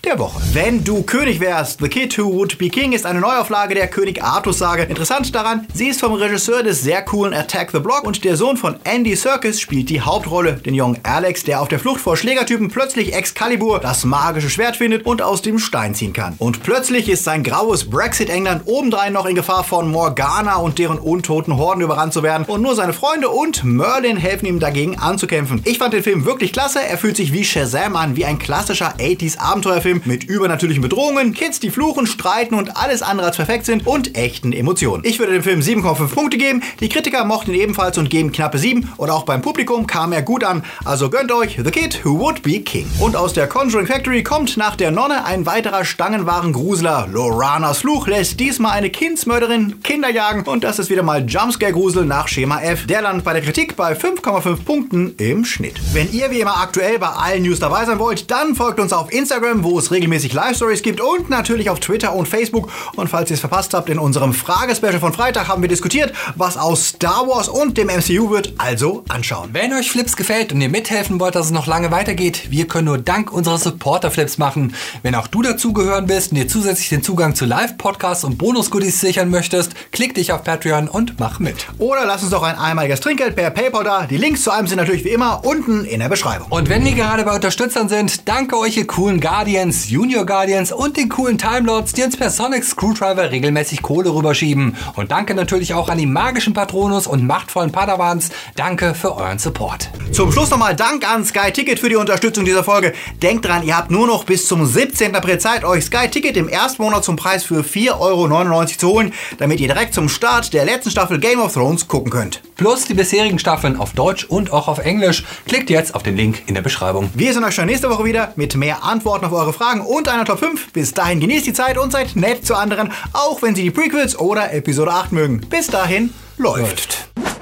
der 0.06 0.20
Woche. 0.20 0.42
Wenn 0.52 0.84
du 0.84 1.02
König 1.04 1.40
wärst, 1.40 1.80
The 1.80 1.88
Kid 1.88 2.18
Who 2.18 2.34
Would 2.34 2.58
Be 2.58 2.68
King 2.68 2.92
ist 2.92 3.06
eine 3.06 3.22
Neuauflage 3.22 3.74
der 3.74 3.88
König 3.88 4.22
Artus 4.22 4.58
Sage. 4.58 4.84
Interessant 4.84 5.34
daran, 5.34 5.66
sie 5.74 5.88
ist 5.88 6.02
vom 6.02 6.12
Regisseur 6.12 6.62
des 6.62 6.82
sehr 6.82 7.02
coolen 7.04 7.34
Attack 7.34 7.72
the 7.72 7.80
Block 7.80 8.04
und 8.04 8.26
der 8.26 8.36
Sohn 8.36 8.58
von 8.58 8.76
Andy 8.84 9.16
Serkis 9.16 9.62
spielt 9.62 9.90
die 9.90 10.02
Hauptrolle, 10.02 10.56
den 10.56 10.74
jungen 10.74 11.00
Alex, 11.04 11.46
der 11.46 11.62
auf 11.62 11.70
der 11.70 11.80
Flucht 11.80 12.02
vor 12.02 12.18
Schlägertypen 12.18 12.68
plötzlich 12.68 13.14
Excalibur, 13.14 13.80
das 13.80 14.04
magische 14.04 14.50
Schwert 14.50 14.76
findet 14.76 15.06
und 15.06 15.22
aus 15.22 15.42
dem 15.42 15.58
Stein 15.58 15.96
ziehen 15.96 16.12
kann. 16.12 16.36
Und 16.38 16.64
plötzlich 16.64 17.08
ist 17.08 17.24
sein 17.24 17.44
graues 17.44 17.90
Brexit-England 17.90 18.64
obendrein 18.66 19.14
noch 19.14 19.26
in 19.26 19.36
Gefahr 19.36 19.64
von 19.64 19.90
Morgana 19.90 20.58
und 20.58 20.80
deren 20.80 21.00
untoten 21.00 21.56
Horden 21.56 21.82
überrannt 21.82 22.12
zu 22.12 22.24
werden 22.24 22.46
und 22.46 22.62
nur 22.62 22.76
seine 22.76 22.92
Freunde 22.92 23.30
und 23.30 23.64
Merlin 23.64 24.18
helfen 24.18 24.48
ihm 24.48 24.60
dagegen 24.60 25.00
anzukämpfen. 25.00 25.62
Ich 25.64 25.78
fand 25.78 25.94
den 25.94 26.04
Film 26.04 26.26
wirklich 26.26 26.52
klasse, 26.52 26.84
er 26.84 26.98
fühlt 26.98 27.16
sich 27.16 27.32
wie 27.32 27.46
Shazam 27.46 27.96
an, 27.96 28.18
wie 28.18 28.26
ein 28.26 28.38
klassischer 28.38 28.96
80s 28.98 29.38
Abenteuerfilm 29.38 29.93
Film 29.94 30.02
mit 30.06 30.24
übernatürlichen 30.24 30.82
Bedrohungen, 30.82 31.34
Kids, 31.34 31.60
die 31.60 31.70
fluchen, 31.70 32.08
streiten 32.08 32.56
und 32.56 32.78
alles 32.78 33.02
andere 33.02 33.28
als 33.28 33.36
perfekt 33.36 33.66
sind 33.66 33.86
und 33.86 34.18
echten 34.18 34.52
Emotionen. 34.52 35.04
Ich 35.06 35.20
würde 35.20 35.34
dem 35.34 35.44
Film 35.44 35.60
7,5 35.60 36.08
Punkte 36.08 36.38
geben. 36.38 36.64
Die 36.80 36.90
Kritiker 36.90 37.26
mochten 37.26 37.54
ihn 37.54 37.62
ebenfalls 37.62 37.98
und 37.98 38.10
geben 38.10 38.32
knappe 38.32 38.58
7 38.58 38.92
und 38.98 39.10
auch 39.10 39.24
beim 39.24 39.42
Publikum 39.42 39.86
kam 39.86 40.12
er 40.12 40.24
gut 40.24 40.44
an. 40.44 40.64
Also 40.84 41.10
gönnt 41.10 41.32
euch 41.32 41.60
The 41.64 41.72
Kid 41.72 42.04
Who 42.04 42.20
Would 42.20 42.42
Be 42.42 42.60
King. 42.62 42.88
Und 43.00 43.16
aus 43.16 43.34
der 43.34 43.48
Conjuring 43.48 43.88
Factory 43.88 44.24
kommt 44.24 44.58
nach 44.58 44.76
der 44.76 44.92
Nonne 44.92 45.26
ein 45.26 45.46
weiterer 45.46 45.86
Stangenwaren-Grusler. 45.86 47.08
Loranas 47.12 47.80
Fluch 47.80 48.08
lässt 48.08 48.40
diesmal 48.40 48.72
eine 48.72 48.90
Kindsmörderin 48.90 49.84
Kinder 49.84 50.10
jagen 50.10 50.44
und 50.44 50.64
das 50.64 50.80
ist 50.80 50.90
wieder 50.90 51.04
mal 51.04 51.24
Jumpscare-Grusel 51.28 52.06
nach 52.06 52.28
Schema 52.28 52.62
F. 52.62 52.88
Der 52.88 53.02
landet 53.02 53.26
bei 53.26 53.34
der 53.34 53.44
Kritik 53.44 53.76
bei 53.76 53.94
5,5 53.94 54.64
Punkten 54.64 55.16
im 55.18 55.46
Schnitt. 55.46 55.76
Wenn 55.94 56.12
ihr 56.12 56.32
wie 56.32 56.40
immer 56.40 56.58
aktuell 56.58 56.98
bei 56.98 57.10
allen 57.10 57.44
News 57.44 57.60
dabei 57.60 57.86
sein 57.86 58.00
wollt, 58.00 58.32
dann 58.32 58.56
folgt 58.56 58.80
uns 58.80 58.94
auf 58.94 59.12
Instagram, 59.14 59.64
wo 59.64 59.83
es 59.84 59.92
regelmäßig 59.92 60.34
Live-Stories 60.34 60.82
gibt 60.82 61.02
und 61.02 61.30
natürlich 61.30 61.70
auf 61.70 61.80
Twitter 61.80 62.14
und 62.14 62.28
Facebook. 62.28 62.70
Und 62.96 63.10
falls 63.10 63.30
ihr 63.30 63.36
es 63.36 63.40
verpasst 63.40 63.74
habt, 63.74 63.90
in 63.90 64.00
unserem 64.00 64.34
Fragespecial 64.34 65.00
von 65.00 65.14
Freitag 65.14 65.48
haben 65.48 65.62
wir 65.62 65.70
diskutiert, 65.70 66.14
was 66.36 66.58
aus 66.58 66.90
Star 66.90 67.28
Wars 67.28 67.50
und 67.50 67.78
dem 67.78 67.88
MCU 67.88 68.30
wird. 68.30 68.54
Also 68.58 69.04
anschauen. 69.10 69.50
Wenn 69.54 69.74
euch 69.74 69.92
Flips 69.92 70.16
gefällt 70.16 70.54
und 70.54 70.62
ihr 70.62 70.70
mithelfen 70.70 71.20
wollt, 71.20 71.36
dass 71.36 71.48
es 71.48 71.52
noch 71.52 71.68
lange 71.68 71.92
weitergeht, 71.92 72.50
wir 72.50 72.68
können 72.68 72.86
nur 72.86 72.98
dank 72.98 73.32
unserer 73.32 73.58
Supporter-Flips 73.58 74.38
machen. 74.38 74.76
Wenn 75.02 75.16
auch 75.16 75.28
du 75.28 75.42
dazugehören 75.42 76.08
bist 76.08 76.32
und 76.32 76.38
dir 76.38 76.48
zusätzlich 76.48 76.90
den 76.90 77.04
Zugang 77.04 77.36
zu 77.36 77.46
Live-Podcasts 77.46 78.24
und 78.24 78.38
Bonus-Goodies 78.38 79.02
sichern 79.02 79.30
möchtest, 79.30 79.74
klick 79.92 80.16
dich 80.16 80.32
auf 80.32 80.44
Patreon 80.44 80.88
und 80.88 81.20
mach 81.20 81.40
mit. 81.40 81.68
Oder 81.78 82.06
lass 82.06 82.22
uns 82.22 82.32
doch 82.32 82.44
ein 82.44 82.58
einmaliges 82.58 83.00
Trinkgeld 83.00 83.36
per 83.36 83.50
PayPal 83.50 83.84
da. 83.84 84.06
Die 84.06 84.18
Links 84.18 84.44
zu 84.44 84.52
allem 84.52 84.68
sind 84.68 84.78
natürlich 84.78 85.04
wie 85.04 85.10
immer 85.10 85.46
unten 85.46 85.86
in 85.86 86.00
der 86.00 86.10
Beschreibung. 86.10 86.48
Und 86.50 86.70
wenn 86.70 86.86
wir 86.86 86.94
gerade 86.94 87.24
bei 87.24 87.34
Unterstützern 87.34 87.90
sind, 87.90 88.28
danke 88.28 88.58
euch 88.58 88.78
ihr 88.78 88.88
coolen 88.88 89.20
Guardians 89.20 89.73
Guardians, 89.74 89.90
Junior 89.90 90.26
Guardians 90.26 90.72
und 90.72 90.98
den 90.98 91.10
coolen 91.10 91.38
Timelords, 91.40 91.94
die 91.94 92.04
uns 92.04 92.16
per 92.16 92.30
Sonic 92.30 92.64
Screwdriver 92.64 93.32
regelmäßig 93.32 93.82
Kohle 93.82 94.14
rüberschieben. 94.14 94.78
Und 94.96 95.10
danke 95.10 95.34
natürlich 95.34 95.74
auch 95.74 95.90
an 95.90 95.98
die 95.98 96.06
magischen 96.06 96.54
Patronus 96.54 97.08
und 97.08 97.26
machtvollen 97.26 97.72
Padawans. 97.72 98.30
Danke 98.56 98.94
für 98.94 99.16
euren 99.16 99.40
Support. 99.40 99.90
Zum 100.12 100.32
Schluss 100.32 100.52
nochmal 100.52 100.76
Dank 100.76 101.10
an 101.10 101.26
Sky 101.26 101.52
Ticket 101.52 101.80
für 101.80 101.90
die 101.90 101.96
Unterstützung 101.96 102.46
dieser 102.46 102.64
Folge. 102.64 102.94
Denkt 103.24 103.46
dran, 103.46 103.64
ihr 103.64 103.76
habt 103.76 103.90
nur 103.90 104.06
noch 104.06 104.26
bis 104.26 104.48
zum 104.48 104.64
17. 104.64 105.16
April 105.16 105.40
Zeit, 105.40 105.64
euch 105.64 105.86
Sky 105.86 106.08
Ticket 106.08 106.38
im 106.38 106.50
ersten 106.50 106.84
Monat 106.84 107.04
zum 107.04 107.16
Preis 107.16 107.44
für 107.44 107.62
4,99 107.62 108.00
Euro 108.00 108.66
zu 108.66 108.88
holen, 108.90 109.14
damit 109.40 109.60
ihr 109.60 109.68
direkt 109.68 109.96
zum 109.96 110.08
Start 110.08 110.54
der 110.54 110.66
letzten 110.66 110.92
Staffel 110.92 111.20
Game 111.20 111.40
of 111.40 111.54
Thrones 111.54 111.88
gucken 111.88 112.12
könnt. 112.12 112.44
Plus 112.58 112.86
die 112.86 112.94
bisherigen 112.94 113.40
Staffeln 113.40 113.78
auf 113.78 113.94
Deutsch 113.94 114.26
und 114.26 114.54
auch 114.54 114.68
auf 114.68 114.78
Englisch. 114.78 115.24
Klickt 115.48 115.72
jetzt 115.72 115.96
auf 115.96 116.04
den 116.04 116.16
Link 116.16 116.44
in 116.46 116.54
der 116.54 116.62
Beschreibung. 116.62 117.10
Wir 117.16 117.34
sehen 117.34 117.44
euch 117.44 117.56
schon 117.56 117.66
nächste 117.66 117.90
Woche 117.90 118.06
wieder 118.06 118.34
mit 118.36 118.56
mehr 118.56 118.84
Antworten 118.84 119.26
auf 119.26 119.32
eure 119.32 119.52
Fragen 119.52 119.63
Fragen 119.64 119.80
und 119.80 120.10
einer 120.10 120.26
Top 120.26 120.40
5. 120.40 120.74
Bis 120.74 120.94
dahin 120.94 121.22
genießt 121.22 121.46
die 121.46 121.54
Zeit 121.54 121.78
und 121.78 121.90
seid 121.90 122.18
nett 122.18 122.46
zu 122.46 122.54
anderen, 122.54 122.92
auch 123.14 123.42
wenn 123.42 123.56
sie 123.56 123.64
die 123.64 123.72
Prequels 123.72 124.20
oder 124.20 124.52
Episode 124.52 124.92
8 124.92 125.14
mögen. 125.14 125.40
Bis 125.50 125.68
dahin 125.68 126.14
läuft. 126.38 127.08
läuft. 127.16 127.33